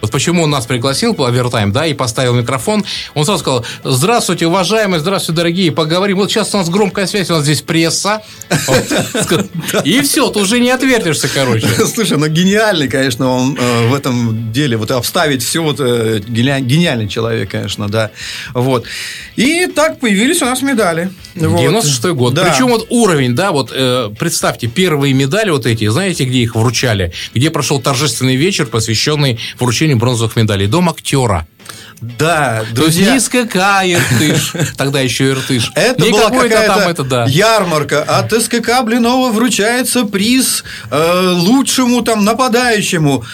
Вот 0.01 0.11
почему 0.11 0.43
он 0.45 0.51
нас 0.51 0.67
пригласил 0.67 1.15
по 1.15 1.27
овертайм, 1.27 1.73
да, 1.73 1.87
и 1.87 1.95
поставил 1.95 2.35
микрофон. 2.35 2.85
Он 3.15 3.25
сразу 3.25 3.41
сказал, 3.41 3.67
здравствуйте, 3.85 4.47
уважаемые, 4.47 5.01
здравствуйте, 5.01 5.37
дорогие, 5.37 5.73
поговорим. 5.73 6.19
Вот 6.19 6.31
сейчас 6.31 6.55
у 6.55 6.59
нас 6.59 6.69
громкая 6.69 7.07
связь, 7.07 7.31
у 7.31 7.35
нас 7.35 7.45
здесь 7.45 7.63
пресса. 7.63 8.23
И 9.85 10.01
все, 10.01 10.29
ты 10.31 10.39
уже 10.41 10.61
не 10.61 10.71
отвертишься, 10.71 11.29
короче. 11.33 11.67
Слушай, 11.95 12.19
ну 12.19 12.27
гениальный, 12.29 12.89
конечно, 12.89 13.29
он 13.29 13.57
э, 13.59 13.89
в 13.89 13.95
этом 13.95 14.53
деле. 14.53 14.77
Вот 14.77 14.91
обставить 14.91 15.43
все, 15.43 15.63
вот 15.63 15.77
э, 15.81 16.21
гениальный 16.27 17.09
человек, 17.09 17.51
конечно, 17.51 17.89
да. 17.89 18.11
Вот. 18.55 18.87
И 19.37 19.67
так 19.67 20.01
появились 20.01 20.43
у 20.43 20.47
нас 20.47 20.63
медали. 20.63 21.11
96-й 21.35 22.15
год. 22.15 22.35
Да. 22.35 22.45
Причем 22.45 22.69
вот 22.69 22.87
уровень, 22.91 23.35
да, 23.35 23.53
вот 23.53 23.71
э, 23.75 24.11
представьте, 24.19 24.67
первые 24.67 25.15
медали 25.15 25.51
вот 25.51 25.67
эти, 25.67 25.89
знаете, 25.89 26.25
где 26.25 26.39
их 26.39 26.55
вручали? 26.55 27.13
Где 27.35 27.51
прошел 27.51 27.81
торжественный 27.81 28.37
вечер, 28.37 28.67
посвященный 28.67 29.39
вручению 29.59 29.97
бронзовых 29.97 30.37
медалей? 30.37 30.67
Дом 30.67 30.89
актера. 30.89 31.47
Да, 32.01 32.65
друзья. 32.73 33.07
То 33.07 33.15
есть 33.15 33.27
СКК 33.27 33.57
Иртыш, 33.85 34.55
тогда 34.77 35.01
еще 35.01 35.31
Иртыш. 35.31 35.71
Это 35.75 36.03
не 36.03 36.13
была 36.13 36.31
какая-то 36.31 36.75
там 36.75 36.89
это, 36.89 37.05
да. 37.05 37.27
ярмарка. 37.27 38.03
От 38.03 38.33
СКК 38.33 38.83
Блинова 38.83 39.31
вручается 39.31 40.05
приз 40.05 40.65
э, 40.91 41.33
лучшему 41.37 42.01
там 42.01 42.25
нападающему 42.25 43.25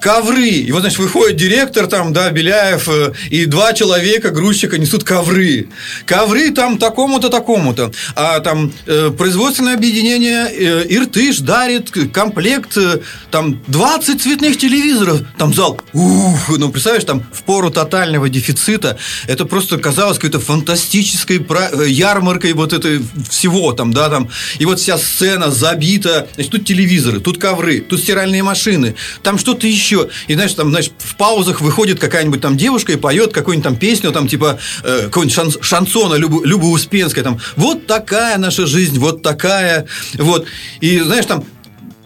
ковры. 0.00 0.48
И 0.48 0.72
вот, 0.72 0.80
значит, 0.80 0.98
выходит 0.98 1.36
директор 1.36 1.86
там, 1.86 2.12
да, 2.12 2.30
Беляев, 2.30 2.88
э, 2.88 3.12
и 3.30 3.46
два 3.46 3.72
человека, 3.72 4.30
грузчика, 4.30 4.78
несут 4.78 5.04
ковры. 5.04 5.68
Ковры 6.06 6.50
там 6.50 6.78
такому-то, 6.78 7.28
такому-то. 7.28 7.92
А 8.14 8.40
там 8.40 8.72
э, 8.86 9.10
производственное 9.16 9.74
объединение 9.74 10.48
э, 10.50 10.86
Иртыш 10.88 11.38
дарит 11.38 11.90
комплект, 12.12 12.76
там, 13.30 13.60
20 13.66 14.22
цветных 14.22 14.58
телевизоров. 14.58 15.20
Там 15.38 15.54
зал, 15.54 15.80
ух, 15.92 16.50
ну, 16.56 16.70
представляешь, 16.70 17.04
там, 17.04 17.24
в 17.32 17.42
пору 17.42 17.70
тотального 17.70 18.28
дефицита, 18.28 18.98
это 19.26 19.44
просто 19.44 19.78
казалось 19.78 20.18
какой-то 20.18 20.40
фантастической 20.40 21.44
ярмаркой 21.88 22.52
вот 22.52 22.72
этой 22.72 23.02
всего 23.28 23.72
там, 23.72 23.92
да, 23.92 24.08
там. 24.08 24.28
И 24.58 24.64
вот 24.64 24.80
вся 24.80 24.98
сцена 24.98 25.50
забита. 25.50 26.28
Значит, 26.34 26.52
тут 26.52 26.64
телевизоры, 26.64 27.20
тут 27.20 27.38
ковры, 27.38 27.80
тут 27.80 28.00
стиральные 28.00 28.42
машины, 28.42 28.94
там 29.22 29.38
что-то 29.38 29.66
еще 29.66 29.85
еще. 29.86 30.08
И, 30.26 30.34
знаешь, 30.34 30.52
там, 30.54 30.70
знаешь, 30.70 30.90
в 30.98 31.16
паузах 31.16 31.60
выходит 31.60 31.98
какая-нибудь 31.98 32.40
там 32.40 32.56
девушка 32.56 32.92
и 32.92 32.96
поет 32.96 33.32
какую-нибудь 33.32 33.64
там 33.64 33.76
песню, 33.76 34.12
там, 34.12 34.28
типа, 34.28 34.58
э, 34.82 35.02
какой-нибудь 35.04 35.34
шан, 35.34 35.52
шансона 35.60 36.14
Люба, 36.14 36.44
Люба 36.44 36.66
Успенская, 36.66 37.22
там, 37.22 37.38
вот 37.56 37.86
такая 37.86 38.38
наша 38.38 38.66
жизнь, 38.66 38.98
вот 38.98 39.22
такая, 39.22 39.86
вот. 40.14 40.46
И, 40.80 40.98
знаешь, 41.00 41.26
там, 41.26 41.44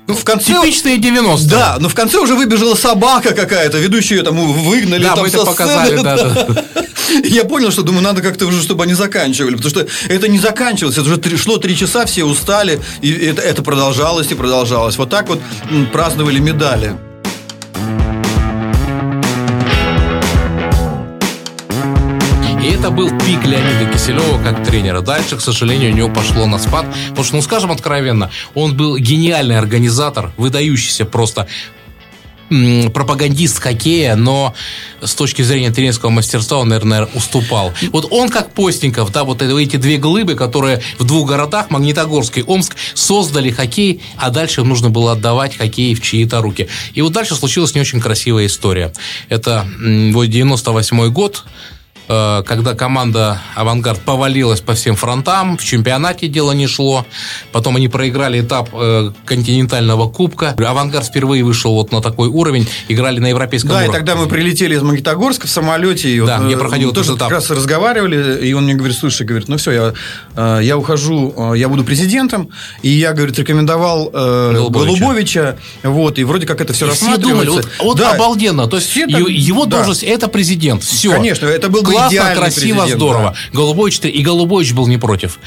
ну, 0.07 0.15
в 0.15 0.25
конце... 0.25 0.55
Типичные 0.55 0.99
90-е. 0.99 1.49
Да, 1.49 1.77
но 1.81 1.89
в 1.89 1.95
конце 1.95 2.19
уже 2.19 2.35
выбежала 2.35 2.75
собака 2.75 3.33
какая-то, 3.33 3.79
ведущую 3.79 4.19
ее 4.19 4.25
там 4.25 4.37
выгнали. 4.37 5.05
Да, 5.05 5.15
там 5.15 5.23
мы 5.23 5.29
это 5.29 5.45
показали, 5.45 5.97
да, 6.03 6.17
да. 6.17 6.65
Я 7.25 7.45
понял, 7.45 7.71
что, 7.71 7.83
думаю, 7.83 8.03
надо 8.03 8.23
как-то 8.23 8.47
уже, 8.47 8.61
чтобы 8.63 8.85
они 8.85 8.95
заканчивали, 8.95 9.55
потому 9.55 9.71
что 9.71 9.87
это 10.09 10.29
не 10.29 10.39
заканчивалось, 10.39 10.99
это 10.99 11.09
уже 11.09 11.37
шло 11.37 11.59
три 11.59 11.77
часа, 11.77 12.07
все 12.07 12.25
устали, 12.25 12.81
и 13.03 13.13
это, 13.13 13.43
это 13.43 13.63
продолжалось 13.63 14.31
и 14.31 14.35
продолжалось. 14.35 14.97
Вот 14.97 15.11
так 15.11 15.29
вот 15.29 15.41
праздновали 15.93 16.39
медали. 16.39 16.97
Это 22.81 22.91
был 22.91 23.11
пик 23.11 23.45
Леонида 23.45 23.93
Киселева 23.93 24.43
как 24.43 24.65
тренера. 24.65 25.03
Дальше, 25.03 25.37
к 25.37 25.43
сожалению, 25.43 25.93
у 25.93 25.95
него 25.95 26.09
пошло 26.09 26.47
на 26.47 26.59
спад. 26.59 26.87
Потому 27.11 27.25
что, 27.25 27.37
ну, 27.37 27.43
скажем 27.43 27.71
откровенно, 27.71 28.31
он 28.55 28.75
был 28.75 28.97
гениальный 28.97 29.59
организатор, 29.59 30.33
выдающийся 30.39 31.05
просто 31.05 31.47
пропагандист 32.95 33.59
хоккея, 33.59 34.17
но 34.17 34.55
с 35.03 35.15
точки 35.15 35.43
зрения 35.43 35.71
тренерского 35.71 36.09
мастерства 36.09 36.57
он, 36.57 36.71
наверное, 36.71 37.07
уступал. 37.13 37.75
Вот 37.93 38.07
он 38.11 38.31
как 38.31 38.55
Постников, 38.55 39.13
да, 39.13 39.25
вот 39.25 39.43
эти 39.43 39.77
две 39.77 39.99
глыбы, 39.99 40.35
которые 40.35 40.81
в 40.99 41.05
двух 41.05 41.29
городах, 41.29 41.69
Магнитогорск 41.69 42.39
и 42.39 42.45
Омск, 42.47 42.77
создали 42.95 43.51
хоккей, 43.51 44.01
а 44.17 44.31
дальше 44.31 44.65
нужно 44.65 44.89
было 44.89 45.13
отдавать 45.13 45.55
хоккей 45.55 45.95
в 45.95 46.01
чьи-то 46.01 46.41
руки. 46.41 46.67
И 46.95 47.03
вот 47.03 47.13
дальше 47.13 47.35
случилась 47.35 47.75
не 47.75 47.83
очень 47.83 48.01
красивая 48.01 48.47
история. 48.47 48.91
Это 49.29 49.69
вот 49.79 50.25
98 50.25 51.13
год, 51.13 51.45
когда 52.11 52.75
команда 52.75 53.41
«Авангард» 53.55 54.01
повалилась 54.01 54.61
по 54.61 54.75
всем 54.75 54.97
фронтам, 54.97 55.57
в 55.57 55.65
чемпионате 55.65 56.27
дело 56.27 56.51
не 56.51 56.67
шло, 56.67 57.07
потом 57.53 57.77
они 57.77 57.87
проиграли 57.87 58.41
этап 58.41 58.71
э, 58.73 59.13
континентального 59.25 60.11
кубка, 60.11 60.57
«Авангард» 60.59 61.07
впервые 61.07 61.45
вышел 61.45 61.73
вот 61.73 61.93
на 61.93 62.03
такой 62.03 62.29
уровень, 62.29 62.67
играли 62.89 63.21
на 63.21 63.29
европейском 63.29 63.71
да, 63.71 63.77
уровне. 63.77 63.93
Да, 63.93 63.97
и 63.97 64.01
тогда 64.01 64.17
мы 64.17 64.27
прилетели 64.29 64.75
из 64.75 64.83
Магнитогорска 64.83 65.47
в 65.47 65.51
самолете, 65.51 66.11
и 66.11 66.21
да, 66.21 66.39
вот, 66.39 66.47
мне 66.47 66.57
проходил 66.57 66.93
тоже 66.93 67.15
этап. 67.15 67.29
как 67.29 67.31
раз 67.31 67.51
разговаривали, 67.51 68.45
и 68.45 68.53
он 68.55 68.65
мне 68.65 68.75
говорит, 68.75 68.97
слушай, 68.97 69.25
говорит, 69.25 69.47
ну 69.47 69.57
все, 69.57 69.71
я, 69.71 69.95
э, 70.35 70.61
я 70.65 70.77
ухожу, 70.77 71.55
я 71.55 71.69
буду 71.69 71.85
президентом, 71.85 72.51
и 72.83 72.89
я, 72.89 73.13
говорит, 73.13 73.39
рекомендовал 73.39 74.11
Голубовича, 74.11 74.99
Голубовича 74.99 75.57
вот, 75.85 76.19
и 76.19 76.25
вроде 76.25 76.47
как 76.47 76.61
это 76.61 76.73
все 76.73 76.87
и 76.87 76.89
рассматривается. 76.89 77.29
Все 77.29 77.35
думали, 77.35 77.49
вот, 77.49 77.69
вот 77.81 77.99
да, 77.99 78.13
обалденно, 78.15 78.67
то 78.67 78.79
есть 78.79 78.91
все 78.91 79.07
там, 79.07 79.27
его 79.29 79.65
да. 79.65 79.77
должность 79.77 80.03
это 80.03 80.27
президент, 80.27 80.83
все. 80.83 81.13
Конечно, 81.13 81.47
это 81.47 81.69
был 81.69 81.83
бы 81.83 82.00
классно, 82.09 82.35
красиво, 82.35 82.89
здорово. 82.89 83.35
Да. 83.53 83.59
Голубович, 83.59 84.01
и 84.03 84.23
Голубович 84.23 84.73
был 84.73 84.87
не 84.87 84.99
против. 84.99 85.39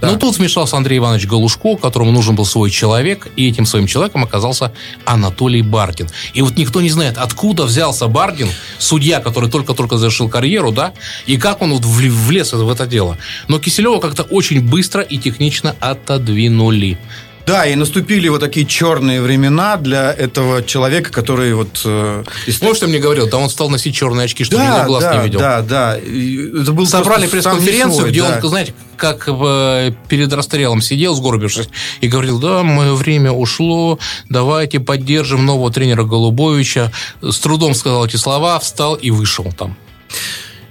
Да. 0.00 0.10
Но 0.10 0.18
тут 0.18 0.38
вмешался 0.38 0.76
Андрей 0.76 0.98
Иванович 0.98 1.26
Галушко, 1.26 1.76
которому 1.76 2.12
нужен 2.12 2.34
был 2.34 2.44
свой 2.44 2.70
человек, 2.70 3.28
и 3.36 3.48
этим 3.48 3.66
своим 3.66 3.86
человеком 3.86 4.24
оказался 4.24 4.72
Анатолий 5.04 5.62
Бардин. 5.62 6.08
И 6.34 6.42
вот 6.42 6.56
никто 6.56 6.80
не 6.80 6.90
знает, 6.90 7.18
откуда 7.18 7.64
взялся 7.64 8.06
Бардин, 8.08 8.48
судья, 8.78 9.20
который 9.20 9.50
только-только 9.50 9.98
завершил 9.98 10.28
карьеру, 10.28 10.72
да, 10.72 10.92
и 11.26 11.36
как 11.36 11.62
он 11.62 11.72
вот 11.72 11.84
влез 11.84 12.52
в 12.52 12.70
это 12.70 12.86
дело. 12.86 13.18
Но 13.48 13.58
Киселева 13.58 14.00
как-то 14.00 14.22
очень 14.24 14.60
быстро 14.62 15.02
и 15.02 15.18
технично 15.18 15.76
отодвинули. 15.80 16.98
Да, 17.46 17.66
и 17.66 17.74
наступили 17.74 18.28
вот 18.28 18.40
такие 18.40 18.66
черные 18.66 19.20
времена 19.20 19.76
для 19.76 20.12
этого 20.12 20.62
человека, 20.62 21.10
который 21.10 21.54
вот... 21.54 21.82
Э, 21.84 22.24
Помнишь, 22.60 22.76
что 22.76 22.86
мне 22.86 22.98
говорил? 22.98 23.28
Да 23.28 23.38
он 23.38 23.50
стал 23.50 23.68
носить 23.68 23.94
черные 23.94 24.26
очки, 24.26 24.44
чтобы 24.44 24.62
да, 24.62 24.84
глаз 24.84 25.02
да, 25.02 25.16
не 25.16 25.24
видел. 25.24 25.40
Да, 25.40 25.62
да. 25.62 25.96
Это 25.96 26.72
был 26.72 26.86
Собрали 26.86 27.26
пресс-конференцию, 27.26 28.08
где 28.08 28.22
да. 28.22 28.40
он, 28.40 28.48
знаете, 28.48 28.74
как 28.96 29.26
в, 29.26 29.92
перед 30.08 30.32
расстрелом 30.32 30.80
сидел, 30.80 31.14
сгорбившись, 31.14 31.68
и 32.00 32.06
говорил, 32.06 32.38
да, 32.38 32.62
мое 32.62 32.94
время 32.94 33.32
ушло, 33.32 33.98
давайте 34.28 34.78
поддержим 34.78 35.44
нового 35.44 35.72
тренера 35.72 36.04
Голубовича. 36.04 36.92
С 37.20 37.38
трудом 37.38 37.74
сказал 37.74 38.06
эти 38.06 38.16
слова, 38.16 38.58
встал 38.60 38.94
и 38.94 39.10
вышел 39.10 39.52
там. 39.56 39.76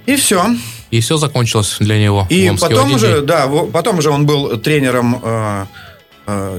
И 0.06 0.16
все. 0.16 0.46
И 0.90 1.00
все 1.00 1.16
закончилось 1.16 1.76
для 1.80 1.98
него. 1.98 2.26
И 2.30 2.50
потом 2.58 2.92
уже, 2.94 3.20
да, 3.20 3.46
потом 3.72 3.98
уже 3.98 4.10
он 4.10 4.26
был 4.26 4.58
тренером 4.58 5.20
э, 5.22 5.64
Э, 5.64 5.66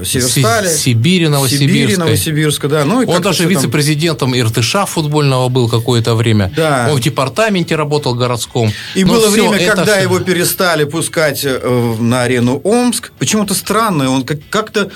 Северстали. 0.04 0.68
Сибири, 0.68 1.28
Новосибирска. 1.28 1.66
Сибири, 1.66 1.96
Новосибирска, 1.96 2.68
да. 2.68 2.84
Ну, 2.84 3.02
и 3.02 3.06
Он 3.06 3.22
даже 3.22 3.46
вице-президентом 3.46 4.30
там... 4.30 4.40
Иртыша 4.40 4.86
футбольного 4.86 5.48
был 5.48 5.68
какое-то 5.68 6.14
время. 6.14 6.52
Да. 6.56 6.88
Он 6.90 6.96
в 6.96 7.00
департаменте 7.00 7.76
работал 7.76 8.14
городском. 8.14 8.72
И 8.94 9.04
Но 9.04 9.14
было 9.14 9.28
время, 9.28 9.58
когда 9.66 9.94
все... 9.94 10.02
его 10.02 10.20
перестали 10.20 10.84
пускать 10.84 11.42
э, 11.44 11.96
на 12.00 12.22
арену 12.22 12.60
Омск. 12.64 13.12
Почему-то 13.18 13.54
странно. 13.54 14.10
Он 14.10 14.24
как-то 14.24 14.90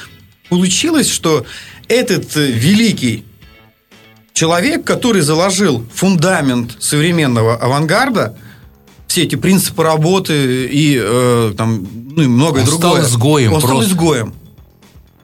получилось, 0.49 1.11
что 1.11 1.45
этот 1.89 2.37
э, 2.37 2.47
великий 2.47 3.25
человек, 4.33 4.85
который 4.85 5.23
заложил 5.23 5.85
фундамент 5.93 6.77
современного 6.79 7.57
авангарда, 7.57 8.37
все 9.09 9.23
эти 9.23 9.37
принципы 9.37 9.83
работы 9.83 10.67
и 10.67 10.97
э, 11.01 11.55
там 11.57 11.87
ну, 12.15 12.23
и 12.23 12.27
многое 12.27 12.63
он 12.63 12.69
другое. 12.69 12.91
Стал 12.91 13.03
изгоем. 13.03 13.53
Он 13.53 13.61
просто. 13.61 13.77
стал 13.77 13.91
изгоем. 13.91 14.35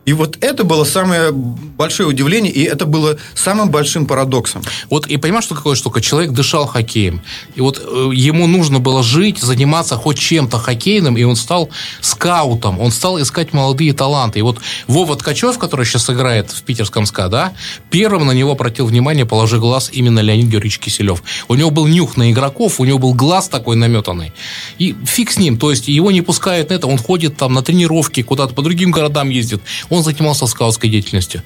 И 0.04 0.12
вот 0.12 0.38
это 0.40 0.64
было 0.64 0.84
самое 0.84 1.32
большое 1.32 2.08
удивление, 2.08 2.52
и 2.52 2.62
это 2.62 2.86
было 2.86 3.16
самым 3.34 3.70
большим 3.70 4.06
парадоксом. 4.06 4.62
Вот 4.90 5.06
и 5.06 5.16
понимаешь, 5.16 5.44
что 5.44 5.54
какое 5.54 5.74
штука? 5.74 6.00
Человек 6.00 6.32
дышал 6.32 6.66
хоккеем. 6.66 7.22
И 7.54 7.60
вот 7.60 7.78
э, 7.82 8.10
ему 8.12 8.46
нужно 8.46 8.80
было 8.80 9.02
жить, 9.02 9.38
заниматься 9.38 9.96
хоть 9.96 10.18
чем-то 10.18 10.58
хоккейным, 10.58 11.16
и 11.16 11.22
он 11.22 11.36
стал 11.36 11.70
скаутом, 12.00 12.80
он 12.80 12.90
стал 12.90 13.20
искать 13.20 13.52
молодые 13.52 13.92
таланты. 13.92 14.40
И 14.40 14.42
вот 14.42 14.58
Вова 14.86 15.16
Ткачев, 15.16 15.58
который 15.58 15.86
сейчас 15.86 16.10
играет 16.10 16.50
в 16.50 16.62
питерском 16.62 17.06
СКА, 17.06 17.28
да, 17.28 17.52
первым 17.90 18.26
на 18.26 18.32
него 18.32 18.52
обратил 18.52 18.86
внимание, 18.86 19.24
положи 19.24 19.58
глаз 19.58 19.88
именно 19.92 20.20
Леонид 20.20 20.46
Георгиевич 20.46 20.78
Киселев. 20.78 21.22
У 21.48 21.54
него 21.54 21.70
был 21.70 21.86
нюх 21.86 22.16
на 22.16 22.30
игроков, 22.30 22.78
у 22.78 22.84
него 22.84 22.98
был 22.98 23.14
глаз 23.14 23.48
такой 23.48 23.76
наметанный. 23.76 24.32
И 24.78 24.94
фиг 25.06 25.30
с 25.30 25.38
ним, 25.38 25.58
то 25.58 25.70
есть 25.70 25.88
его 25.88 26.10
не 26.10 26.20
пускают 26.20 26.70
на 26.70 26.74
это, 26.74 26.86
он 26.86 26.98
ходит 26.98 27.36
там 27.36 27.54
на 27.54 27.62
тренировки, 27.62 28.22
куда-то 28.22 28.54
по 28.54 28.62
другим 28.62 28.90
городам 28.90 29.30
ездит 29.30 29.62
он 29.94 30.04
занимался 30.04 30.46
скаутской 30.46 30.90
деятельностью. 30.90 31.42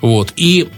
Вот. 0.00 0.32
И 0.36 0.68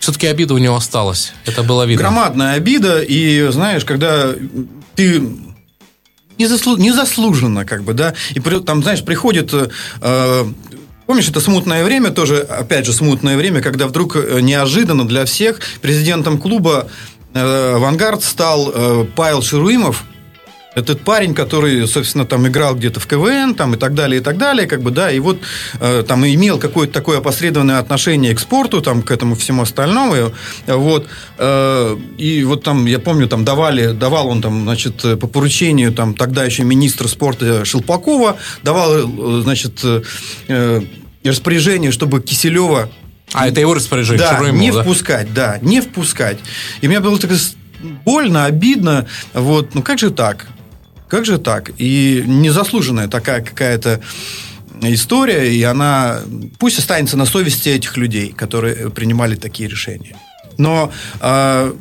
все-таки 0.00 0.26
обида 0.26 0.54
у 0.54 0.58
него 0.58 0.76
осталась. 0.76 1.32
Это 1.44 1.62
было 1.62 1.84
видно. 1.84 2.02
Громадная 2.02 2.54
обида. 2.54 3.02
И 3.02 3.48
знаешь, 3.50 3.84
когда 3.84 4.34
ты 4.96 5.22
незаслуженно, 6.38 7.64
как 7.64 7.84
бы, 7.84 7.92
да, 7.92 8.14
и 8.30 8.40
там, 8.40 8.82
знаешь, 8.82 9.04
приходит 9.04 9.52
э, 9.52 10.44
Помнишь, 11.06 11.28
это 11.28 11.40
смутное 11.40 11.84
время, 11.84 12.10
тоже, 12.12 12.40
опять 12.40 12.86
же, 12.86 12.92
смутное 12.92 13.36
время, 13.36 13.60
когда 13.60 13.88
вдруг 13.88 14.16
э, 14.16 14.40
неожиданно 14.40 15.06
для 15.06 15.24
всех 15.24 15.58
президентом 15.82 16.38
клуба 16.38 16.88
э, 17.34 17.74
«Авангард» 17.74 18.22
стал 18.22 18.72
Павел 19.16 19.42
Шируимов, 19.42 20.04
этот 20.74 21.00
парень, 21.00 21.34
который, 21.34 21.86
собственно, 21.88 22.24
там 22.24 22.46
играл 22.46 22.76
где-то 22.76 23.00
в 23.00 23.06
КВН, 23.06 23.54
там 23.54 23.74
и 23.74 23.76
так 23.76 23.94
далее, 23.94 24.20
и 24.20 24.22
так 24.22 24.38
далее, 24.38 24.66
как 24.68 24.82
бы, 24.82 24.90
да, 24.90 25.10
и 25.10 25.18
вот 25.18 25.40
э, 25.80 26.04
там 26.06 26.24
имел 26.24 26.58
какое-то 26.58 26.92
такое 26.92 27.18
опосредованное 27.18 27.78
отношение 27.78 28.34
к 28.34 28.40
спорту, 28.40 28.80
там, 28.80 29.02
к 29.02 29.10
этому 29.10 29.34
всему 29.34 29.62
остальному, 29.62 30.14
и, 30.16 30.30
вот, 30.66 31.08
э, 31.38 31.96
и 32.18 32.44
вот 32.44 32.62
там, 32.62 32.86
я 32.86 33.00
помню, 33.00 33.26
там 33.26 33.44
давали, 33.44 33.92
давал 33.92 34.28
он 34.28 34.42
там, 34.42 34.62
значит, 34.62 35.02
по 35.18 35.26
поручению 35.26 35.92
там 35.92 36.14
тогда 36.14 36.44
еще 36.44 36.62
министра 36.62 37.08
спорта 37.08 37.64
Шелпакова, 37.64 38.36
давал, 38.62 38.92
э, 38.94 39.42
значит, 39.42 39.80
э, 40.48 40.82
распоряжение, 41.24 41.90
чтобы 41.90 42.20
Киселева 42.20 42.90
а, 43.32 43.48
это 43.48 43.60
его 43.60 43.74
распоряжение? 43.74 44.26
Да, 44.26 44.38
ему, 44.44 44.58
не 44.58 44.72
да? 44.72 44.82
впускать, 44.82 45.32
да, 45.32 45.58
не 45.62 45.80
впускать. 45.80 46.38
И 46.80 46.88
меня 46.88 47.00
было 47.00 47.16
так 47.18 47.30
больно, 48.04 48.44
обидно. 48.44 49.06
Вот, 49.34 49.74
ну 49.74 49.82
как 49.82 49.98
же 49.98 50.10
так? 50.10 50.48
Как 51.10 51.24
же 51.24 51.38
так? 51.38 51.72
И 51.76 52.22
незаслуженная 52.26 53.08
такая 53.08 53.42
какая-то 53.42 54.00
история, 54.82 55.52
и 55.52 55.62
она 55.62 56.20
пусть 56.58 56.78
останется 56.78 57.16
на 57.16 57.26
совести 57.26 57.68
этих 57.68 57.96
людей, 57.96 58.32
которые 58.32 58.90
принимали 58.90 59.34
такие 59.34 59.68
решения. 59.68 60.16
Но 60.56 60.92
э, 61.20 61.72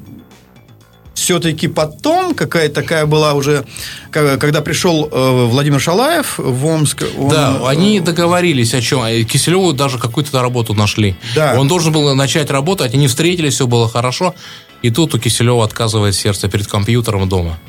все-таки 1.13 1.67
потом 1.67 2.33
какая-то 2.33 2.75
такая 2.81 3.05
была 3.05 3.33
уже, 3.33 3.65
когда 4.11 4.61
пришел 4.61 5.07
э, 5.11 5.45
Владимир 5.45 5.79
Шалаев 5.79 6.39
в 6.39 6.65
Омск. 6.65 7.03
Он, 7.17 7.29
да, 7.29 7.67
они 7.67 7.99
договорились 7.99 8.73
о 8.73 8.81
чем. 8.81 9.01
Киселеву 9.25 9.73
даже 9.73 9.99
какую-то 9.99 10.41
работу 10.41 10.73
нашли. 10.73 11.15
Да. 11.35 11.55
Он 11.59 11.67
должен 11.67 11.93
был 11.93 12.15
начать 12.15 12.49
работать, 12.49 12.93
они 12.93 13.07
встретились, 13.07 13.53
все 13.53 13.67
было 13.67 13.87
хорошо. 13.87 14.33
И 14.81 14.89
тут 14.89 15.13
у 15.13 15.19
Киселева 15.19 15.63
отказывает 15.63 16.15
сердце 16.15 16.47
перед 16.47 16.67
компьютером 16.67 17.29
дома. 17.29 17.59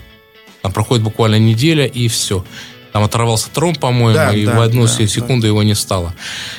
Там 0.62 0.73
проходит 0.73 1.03
буквально 1.03 1.38
неделя, 1.38 1.87
и 1.87 2.09
все. 2.09 2.44
Там 2.92 3.05
оторвался 3.05 3.49
тромб, 3.51 3.79
по-моему, 3.79 4.14
да, 4.14 4.35
и 4.35 4.44
да, 4.44 4.57
в 4.57 4.61
одну 4.61 4.87
да, 4.87 5.07
секунду 5.07 5.42
да. 5.42 5.49
его 5.49 5.62
не 5.62 5.75
стало. 5.75 6.12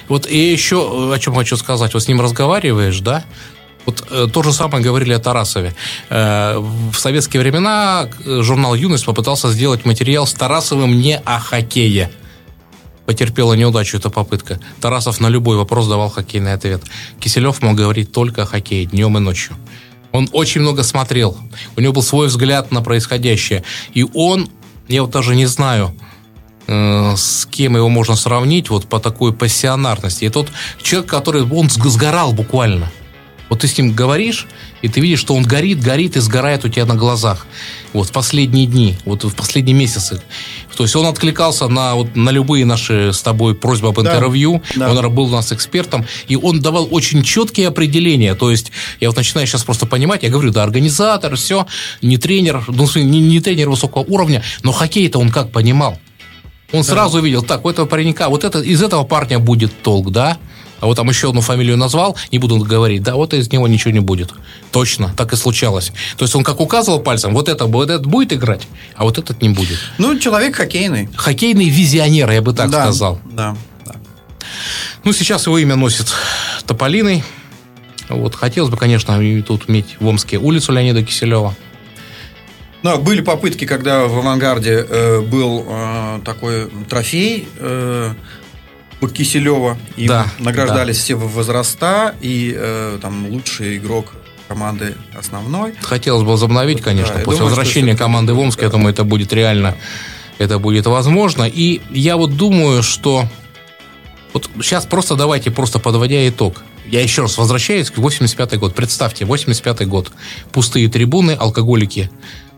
Вот 0.07 0.27
и 0.27 0.51
еще 0.51 1.13
о 1.13 1.19
чем 1.19 1.35
хочу 1.35 1.57
сказать. 1.57 1.93
Вот 1.93 2.01
с 2.01 2.07
ним 2.07 2.21
разговариваешь, 2.21 2.99
да? 2.99 3.25
Вот 3.85 4.05
э, 4.09 4.27
то 4.31 4.43
же 4.43 4.53
самое 4.53 4.83
говорили 4.83 5.13
о 5.13 5.19
Тарасове. 5.19 5.73
Э, 6.09 6.57
в 6.57 6.95
советские 6.95 7.41
времена 7.41 8.07
э, 8.25 8.41
журнал 8.43 8.75
«Юность» 8.75 9.05
попытался 9.05 9.51
сделать 9.51 9.85
материал 9.85 10.27
с 10.27 10.33
Тарасовым 10.33 10.99
не 10.99 11.17
о 11.17 11.39
хоккее. 11.39 12.11
Потерпела 13.05 13.53
неудачу 13.53 13.97
эта 13.97 14.09
попытка. 14.09 14.59
Тарасов 14.79 15.19
на 15.19 15.27
любой 15.27 15.57
вопрос 15.57 15.87
давал 15.87 16.09
хоккейный 16.09 16.53
ответ. 16.53 16.81
Киселев 17.19 17.61
мог 17.61 17.75
говорить 17.75 18.11
только 18.11 18.43
о 18.43 18.45
хоккее 18.45 18.85
днем 18.85 19.17
и 19.17 19.19
ночью. 19.19 19.55
Он 20.11 20.29
очень 20.31 20.61
много 20.61 20.83
смотрел. 20.83 21.37
У 21.75 21.81
него 21.81 21.93
был 21.93 22.03
свой 22.03 22.27
взгляд 22.27 22.71
на 22.71 22.81
происходящее. 22.81 23.63
И 23.93 24.05
он, 24.13 24.49
я 24.87 25.01
вот 25.03 25.11
даже 25.11 25.35
не 25.35 25.45
знаю, 25.45 25.95
э, 26.67 27.13
с 27.15 27.45
кем 27.45 27.77
его 27.77 27.89
можно 27.89 28.15
сравнить 28.15 28.69
вот 28.69 28.87
по 28.87 28.99
такой 28.99 29.33
пассионарности. 29.33 30.25
И 30.25 30.29
тот 30.29 30.49
человек, 30.81 31.09
который, 31.09 31.43
он 31.43 31.69
сгорал 31.69 32.33
буквально. 32.33 32.91
Вот 33.51 33.59
ты 33.59 33.67
с 33.67 33.77
ним 33.77 33.91
говоришь, 33.91 34.47
и 34.81 34.87
ты 34.87 35.01
видишь, 35.01 35.19
что 35.19 35.35
он 35.35 35.43
горит, 35.43 35.81
горит 35.81 36.15
и 36.15 36.21
сгорает 36.21 36.63
у 36.63 36.69
тебя 36.69 36.85
на 36.85 36.95
глазах. 36.95 37.45
Вот 37.91 38.07
в 38.07 38.11
последние 38.13 38.65
дни, 38.65 38.95
вот 39.03 39.25
в 39.25 39.35
последние 39.35 39.75
месяцы. 39.75 40.21
То 40.77 40.83
есть 40.83 40.95
он 40.95 41.05
откликался 41.05 41.67
на, 41.67 41.95
вот, 41.95 42.15
на 42.15 42.29
любые 42.29 42.63
наши 42.63 43.11
с 43.11 43.21
тобой 43.21 43.53
просьбы 43.53 43.89
об 43.89 43.99
интервью. 43.99 44.63
Да, 44.77 44.93
да. 44.93 45.01
Он 45.01 45.13
был 45.13 45.25
у 45.25 45.31
нас 45.31 45.51
экспертом. 45.51 46.05
И 46.29 46.37
он 46.37 46.61
давал 46.61 46.87
очень 46.91 47.23
четкие 47.23 47.67
определения. 47.67 48.35
То 48.35 48.49
есть 48.51 48.71
я 49.01 49.09
вот 49.09 49.17
начинаю 49.17 49.45
сейчас 49.45 49.65
просто 49.65 49.85
понимать, 49.85 50.23
я 50.23 50.29
говорю, 50.29 50.51
да, 50.51 50.63
организатор, 50.63 51.35
все, 51.35 51.67
не 52.01 52.15
тренер, 52.15 52.63
ну, 52.69 52.87
не, 52.95 53.19
не 53.19 53.41
тренер 53.41 53.69
высокого 53.69 54.03
уровня, 54.03 54.43
но 54.63 54.71
хоккей-то 54.71 55.19
он 55.19 55.29
как 55.29 55.51
понимал? 55.51 55.99
Он 56.71 56.83
да. 56.83 56.87
сразу 56.87 57.19
видел, 57.19 57.43
так, 57.43 57.65
у 57.65 57.69
этого 57.69 57.85
паренька, 57.85 58.29
вот 58.29 58.45
это, 58.45 58.61
из 58.61 58.81
этого 58.81 59.03
парня 59.03 59.39
будет 59.39 59.81
толк, 59.81 60.09
да? 60.09 60.37
А 60.81 60.87
вот 60.87 60.97
там 60.97 61.07
еще 61.07 61.29
одну 61.29 61.41
фамилию 61.41 61.77
назвал, 61.77 62.17
не 62.31 62.39
буду 62.39 62.57
говорить, 62.57 63.03
да, 63.03 63.15
вот 63.15 63.33
из 63.33 63.51
него 63.51 63.67
ничего 63.67 63.91
не 63.91 63.99
будет. 63.99 64.33
Точно, 64.71 65.13
так 65.15 65.31
и 65.31 65.35
случалось. 65.35 65.93
То 66.17 66.25
есть 66.25 66.35
он 66.35 66.43
как 66.43 66.59
указывал 66.59 66.99
пальцем, 66.99 67.33
вот 67.33 67.47
это, 67.47 67.65
вот 67.65 67.89
этот 67.89 68.05
будет 68.05 68.33
играть, 68.33 68.67
а 68.95 69.03
вот 69.03 69.17
этот 69.17 69.41
не 69.41 69.49
будет. 69.49 69.77
Ну, 69.97 70.17
человек 70.19 70.55
хоккейный. 70.55 71.07
Хоккейный 71.15 71.69
визионер, 71.69 72.29
я 72.31 72.41
бы 72.41 72.53
так 72.53 72.69
да, 72.69 72.83
сказал. 72.83 73.19
Да, 73.31 73.55
да. 73.85 73.95
Ну, 75.03 75.13
сейчас 75.13 75.45
его 75.45 75.57
имя 75.59 75.75
носит 75.75 76.07
Тополиный. 76.65 77.23
Вот, 78.09 78.35
хотелось 78.35 78.69
бы, 78.69 78.77
конечно, 78.77 79.17
тут 79.43 79.69
иметь 79.69 79.95
в 79.99 80.07
Омске 80.07 80.37
улицу 80.37 80.73
Леонида 80.73 81.03
Киселева. 81.03 81.55
Ну, 82.83 82.97
были 82.97 83.21
попытки, 83.21 83.65
когда 83.65 84.07
в 84.07 84.17
авангарде 84.17 84.85
э, 84.89 85.21
был 85.21 85.65
э, 85.67 86.19
такой 86.25 86.69
трофей 86.89 87.47
э, 87.59 88.13
Киселева. 89.07 89.77
И 89.97 90.07
да, 90.07 90.27
награждались 90.39 90.97
да. 90.97 91.03
все 91.03 91.15
возраста, 91.15 92.15
и 92.21 92.53
э, 92.55 92.99
там 93.01 93.27
лучший 93.29 93.77
игрок 93.77 94.13
команды 94.47 94.95
основной. 95.17 95.73
Хотелось 95.81 96.23
бы 96.23 96.31
возобновить, 96.31 96.81
конечно, 96.81 97.15
да, 97.15 97.21
после 97.21 97.39
думаю, 97.39 97.55
возвращения 97.55 97.95
команды 97.95 98.33
в 98.33 98.39
Омск, 98.39 98.59
да. 98.59 98.65
я 98.65 98.71
думаю, 98.71 98.93
это 98.93 99.03
будет 99.03 99.31
реально, 99.33 99.75
это 100.37 100.59
будет 100.59 100.85
возможно. 100.87 101.43
И 101.43 101.81
я 101.89 102.17
вот 102.17 102.35
думаю, 102.35 102.83
что 102.83 103.25
вот 104.33 104.49
сейчас 104.61 104.85
просто 104.85 105.15
давайте, 105.15 105.51
просто 105.51 105.79
подводя 105.79 106.27
итог. 106.27 106.63
Я 106.85 107.01
еще 107.01 107.21
раз 107.21 107.37
возвращаюсь 107.37 107.89
к 107.89 107.97
85 107.97 108.59
год. 108.59 108.75
Представьте, 108.75 109.25
85 109.25 109.87
год. 109.87 110.11
Пустые 110.51 110.89
трибуны, 110.89 111.31
алкоголики 111.31 112.09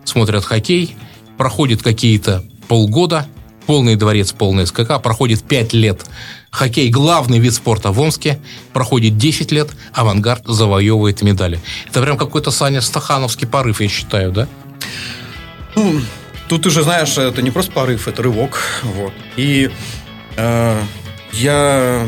смотрят 0.04 0.44
хоккей, 0.44 0.96
проходит 1.38 1.84
какие-то 1.84 2.44
полгода, 2.68 3.28
полный 3.66 3.96
дворец, 3.96 4.32
полный 4.32 4.66
СКК, 4.68 5.02
проходит 5.02 5.44
5 5.44 5.74
лет. 5.74 6.06
Хоккей– 6.52 6.90
главный 6.92 7.40
вид 7.40 7.54
спорта 7.54 7.92
в 7.92 8.00
Омске, 8.00 8.40
проходит 8.74 9.18
10 9.18 9.52
лет, 9.52 9.70
авангард 9.94 10.46
завоевывает 10.46 11.22
медали. 11.22 11.60
Это 11.88 12.02
прям 12.02 12.18
какой-то, 12.18 12.52
Саня, 12.52 12.82
стахановский 12.82 13.48
порыв, 13.48 13.82
я 13.82 13.88
считаю, 13.88 14.32
да? 14.32 14.48
Ну, 15.76 16.02
тут 16.48 16.66
уже, 16.66 16.84
знаешь, 16.84 17.18
это 17.18 17.42
не 17.42 17.52
просто 17.52 17.72
порыв, 17.72 18.08
это 18.08 18.22
рывок. 18.22 18.60
Вот. 18.84 19.14
И 19.38 19.72
э, 20.36 20.82
я 21.34 22.08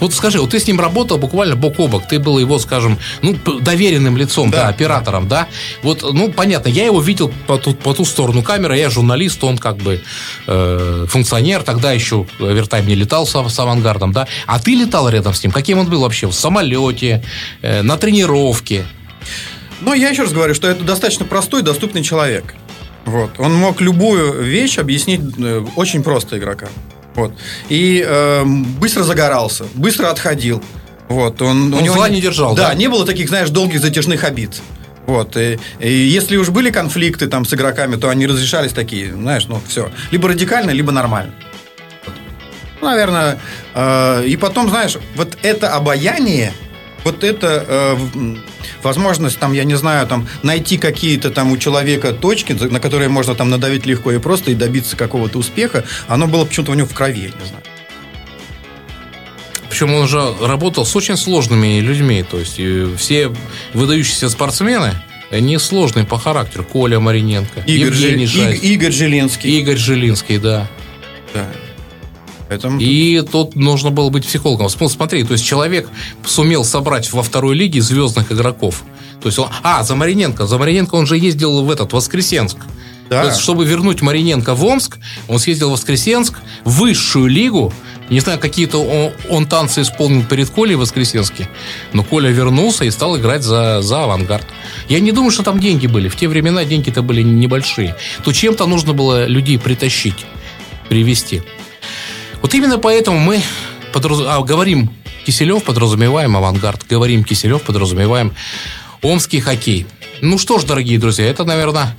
вот 0.00 0.14
скажи, 0.14 0.40
вот 0.40 0.50
ты 0.50 0.60
с 0.60 0.66
ним 0.66 0.80
работал 0.80 1.18
буквально 1.18 1.56
бок 1.56 1.78
о 1.78 1.88
бок, 1.88 2.08
ты 2.08 2.18
был 2.18 2.38
его, 2.38 2.58
скажем, 2.58 2.98
ну, 3.22 3.36
доверенным 3.60 4.16
лицом, 4.16 4.50
да, 4.50 4.64
да 4.64 4.68
оператором, 4.68 5.28
да. 5.28 5.48
Вот, 5.82 6.02
ну, 6.02 6.32
понятно, 6.32 6.68
я 6.68 6.84
его 6.84 7.00
видел 7.00 7.32
по 7.46 7.58
ту, 7.58 7.74
по 7.74 7.94
ту 7.94 8.04
сторону 8.04 8.42
камеры, 8.42 8.78
я 8.78 8.90
журналист, 8.90 9.42
он 9.44 9.58
как 9.58 9.76
бы 9.76 10.02
э, 10.46 11.06
функционер, 11.08 11.62
тогда 11.62 11.92
еще 11.92 12.26
Вертайм 12.38 12.86
не 12.86 12.94
летал 12.94 13.26
с, 13.26 13.48
с 13.48 13.58
авангардом, 13.58 14.12
да. 14.12 14.26
А 14.46 14.58
ты 14.58 14.74
летал 14.74 15.08
рядом 15.08 15.34
с 15.34 15.42
ним, 15.42 15.52
каким 15.52 15.78
он 15.78 15.88
был 15.88 16.00
вообще? 16.00 16.26
В 16.26 16.32
самолете, 16.32 17.24
э, 17.62 17.82
на 17.82 17.96
тренировке? 17.96 18.84
Ну, 19.80 19.94
я 19.94 20.10
еще 20.10 20.22
раз 20.22 20.32
говорю, 20.32 20.54
что 20.54 20.68
это 20.68 20.84
достаточно 20.84 21.24
простой, 21.24 21.62
доступный 21.62 22.02
человек. 22.02 22.54
Вот. 23.04 23.32
Он 23.38 23.52
мог 23.54 23.80
любую 23.80 24.42
вещь 24.42 24.78
объяснить 24.78 25.20
э, 25.38 25.64
очень 25.76 26.02
просто 26.02 26.38
игрокам. 26.38 26.68
Вот. 27.14 27.32
И 27.68 28.04
э, 28.06 28.44
быстро 28.44 29.02
загорался, 29.02 29.64
быстро 29.74 30.08
отходил. 30.08 30.62
Вот, 31.08 31.42
он, 31.42 31.72
он 31.72 31.74
у 31.74 31.80
него 31.80 31.94
зла 31.94 32.08
не 32.08 32.20
держал, 32.20 32.54
да? 32.54 32.68
Да, 32.68 32.74
не 32.74 32.88
было 32.88 33.04
таких, 33.04 33.28
знаешь, 33.28 33.50
долгих 33.50 33.80
затяжных 33.80 34.24
обид. 34.24 34.62
Вот. 35.06 35.36
И, 35.36 35.58
и 35.78 35.92
если 35.92 36.36
уж 36.36 36.48
были 36.48 36.70
конфликты 36.70 37.26
там 37.26 37.44
с 37.44 37.52
игроками, 37.52 37.96
то 37.96 38.08
они 38.08 38.26
разрешались 38.26 38.72
такие, 38.72 39.12
знаешь, 39.12 39.46
ну 39.46 39.60
все. 39.66 39.90
Либо 40.10 40.28
радикально, 40.28 40.70
либо 40.70 40.92
нормально. 40.92 41.34
Наверное. 42.80 43.38
Э, 43.74 44.24
и 44.26 44.36
потом, 44.36 44.70
знаешь, 44.70 44.96
вот 45.16 45.36
это 45.42 45.74
обаяние, 45.74 46.52
вот 47.04 47.24
это 47.24 47.64
э, 47.66 47.96
возможность, 48.82 49.38
там, 49.38 49.52
я 49.52 49.64
не 49.64 49.74
знаю, 49.74 50.06
там, 50.06 50.28
найти 50.42 50.78
какие-то 50.78 51.30
там 51.30 51.52
у 51.52 51.56
человека 51.56 52.12
точки, 52.12 52.52
на 52.52 52.80
которые 52.80 53.08
можно 53.08 53.34
там 53.34 53.50
надавить 53.50 53.86
легко 53.86 54.12
и 54.12 54.18
просто 54.18 54.50
и 54.50 54.54
добиться 54.54 54.96
какого-то 54.96 55.38
успеха, 55.38 55.84
оно 56.08 56.26
было 56.26 56.44
почему-то 56.44 56.72
у 56.72 56.74
него 56.74 56.88
в 56.88 56.94
крови, 56.94 57.20
я 57.20 57.26
не 57.26 57.46
знаю. 57.46 57.62
Причем 59.68 59.94
он 59.94 60.02
уже 60.02 60.34
работал 60.40 60.84
с 60.84 60.94
очень 60.94 61.16
сложными 61.16 61.80
людьми. 61.80 62.22
То 62.22 62.38
есть 62.38 62.60
все 63.00 63.32
выдающиеся 63.72 64.28
спортсмены, 64.28 64.92
они 65.30 65.56
сложные 65.56 66.04
по 66.04 66.18
характеру. 66.18 66.62
Коля 66.62 67.00
Мариненко, 67.00 67.60
Игорь, 67.60 67.94
Евгений 67.94 68.26
Ж... 68.26 68.32
Жась, 68.32 68.62
Игорь 68.62 68.92
Жилинский. 68.92 69.58
Игорь 69.58 69.78
Жилинский, 69.78 70.36
да. 70.36 70.68
Да. 71.32 71.46
Поэтому... 72.52 72.78
И 72.78 73.22
тут 73.22 73.56
нужно 73.56 73.90
было 73.90 74.10
быть 74.10 74.26
психологом. 74.26 74.68
Смотри, 74.68 75.24
то 75.24 75.32
есть 75.32 75.42
человек 75.42 75.88
сумел 76.26 76.64
собрать 76.64 77.10
во 77.10 77.22
второй 77.22 77.56
лиге 77.56 77.80
звездных 77.80 78.30
игроков. 78.30 78.82
То 79.22 79.28
есть 79.28 79.38
он... 79.38 79.48
А, 79.62 79.82
за 79.82 79.96
Мариненко. 79.96 80.46
За 80.46 80.58
Мариненко 80.58 80.96
он 80.96 81.06
же 81.06 81.16
ездил 81.16 81.64
в 81.64 81.70
этот 81.70 81.94
Воскресенск. 81.94 82.58
Да. 83.08 83.22
То 83.22 83.28
есть, 83.28 83.40
чтобы 83.40 83.64
вернуть 83.64 84.02
Мариненко 84.02 84.54
в 84.54 84.64
Омск, 84.64 84.98
он 85.28 85.38
съездил 85.38 85.70
в 85.70 85.72
Воскресенск, 85.72 86.40
в 86.64 86.80
высшую 86.80 87.26
лигу, 87.28 87.72
не 88.10 88.20
знаю, 88.20 88.38
какие-то 88.38 88.78
он, 88.78 89.12
он 89.30 89.46
танцы 89.46 89.80
исполнил 89.80 90.24
перед 90.24 90.50
Колей 90.50 90.74
в 90.74 90.80
Воскресенске, 90.80 91.48
но 91.94 92.04
Коля 92.04 92.30
вернулся 92.30 92.84
и 92.84 92.90
стал 92.90 93.16
играть 93.16 93.42
за, 93.42 93.80
за 93.80 94.04
авангард. 94.04 94.46
Я 94.90 95.00
не 95.00 95.12
думаю, 95.12 95.30
что 95.30 95.42
там 95.42 95.58
деньги 95.58 95.86
были. 95.86 96.08
В 96.08 96.16
те 96.16 96.28
времена 96.28 96.64
деньги-то 96.64 97.02
были 97.02 97.22
небольшие. 97.22 97.96
То 98.24 98.32
чем-то 98.32 98.66
нужно 98.66 98.92
было 98.92 99.26
людей 99.26 99.58
притащить, 99.58 100.26
привести. 100.90 101.42
Вот 102.42 102.52
именно 102.54 102.78
поэтому 102.78 103.18
мы 103.18 103.40
подраз... 103.92 104.18
а, 104.26 104.40
говорим 104.42 104.90
Киселев, 105.24 105.62
подразумеваем 105.62 106.36
авангард. 106.36 106.86
Говорим 106.88 107.24
Киселев, 107.24 107.62
подразумеваем 107.62 108.34
омский 109.00 109.40
хоккей. 109.40 109.86
Ну 110.20 110.38
что 110.38 110.58
ж, 110.58 110.64
дорогие 110.64 110.98
друзья, 110.98 111.26
это, 111.26 111.44
наверное, 111.44 111.96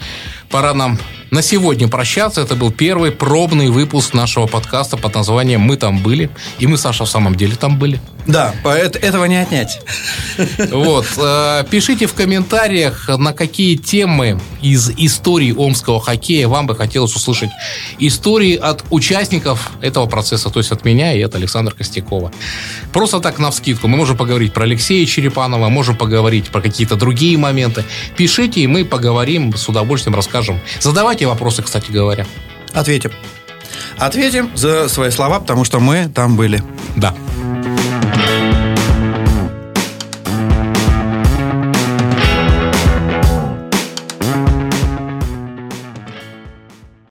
пора 0.54 0.76
нам 0.76 1.00
на 1.32 1.42
сегодня 1.42 1.88
прощаться. 1.88 2.42
Это 2.42 2.54
был 2.54 2.72
первый 2.72 3.12
пробный 3.12 3.70
выпуск 3.70 4.14
нашего 4.14 4.46
подкаста 4.46 4.98
под 4.98 5.16
названием 5.16 5.62
«Мы 5.62 5.78
там 5.78 5.98
были». 5.98 6.30
И 6.60 6.68
мы, 6.68 6.78
Саша, 6.78 7.06
в 7.06 7.10
самом 7.10 7.34
деле 7.34 7.56
там 7.56 7.80
были. 7.80 8.00
Да, 8.28 8.54
этого 8.64 9.26
не 9.26 9.38
отнять. 9.38 9.82
Вот. 10.72 11.06
Э, 11.18 11.64
пишите 11.70 12.06
в 12.06 12.14
комментариях, 12.14 13.10
на 13.10 13.34
какие 13.34 13.76
темы 13.76 14.40
из 14.62 14.92
истории 14.92 15.52
омского 15.52 16.00
хоккея 16.00 16.48
вам 16.48 16.68
бы 16.68 16.76
хотелось 16.76 17.16
услышать 17.16 17.50
истории 18.00 18.56
от 18.56 18.84
участников 18.92 19.72
этого 19.82 20.06
процесса, 20.06 20.50
то 20.50 20.60
есть 20.60 20.72
от 20.72 20.86
меня 20.86 21.14
и 21.14 21.22
от 21.22 21.36
Александра 21.36 21.74
Костякова. 21.74 22.32
Просто 22.94 23.20
так 23.20 23.40
на 23.40 23.52
вскидку. 23.52 23.88
Мы 23.88 23.98
можем 23.98 24.16
поговорить 24.16 24.54
про 24.54 24.64
Алексея 24.64 25.06
Черепанова, 25.06 25.70
можем 25.70 25.98
поговорить 25.98 26.50
про 26.50 26.62
какие-то 26.62 26.96
другие 26.96 27.38
моменты. 27.38 27.84
Пишите, 28.16 28.62
и 28.62 28.68
мы 28.68 28.86
поговорим, 28.86 29.54
с 29.56 29.68
удовольствием 29.68 30.16
расскажем. 30.44 30.62
Задавайте 30.80 31.26
вопросы, 31.26 31.62
кстати 31.62 31.92
говоря. 31.92 32.26
Ответим. 32.74 33.12
Ответим 33.98 34.56
за 34.56 34.90
свои 34.90 35.10
слова, 35.12 35.40
потому 35.40 35.64
что 35.64 35.80
мы 35.80 36.10
там 36.14 36.36
были. 36.36 36.62
Да. 36.96 37.14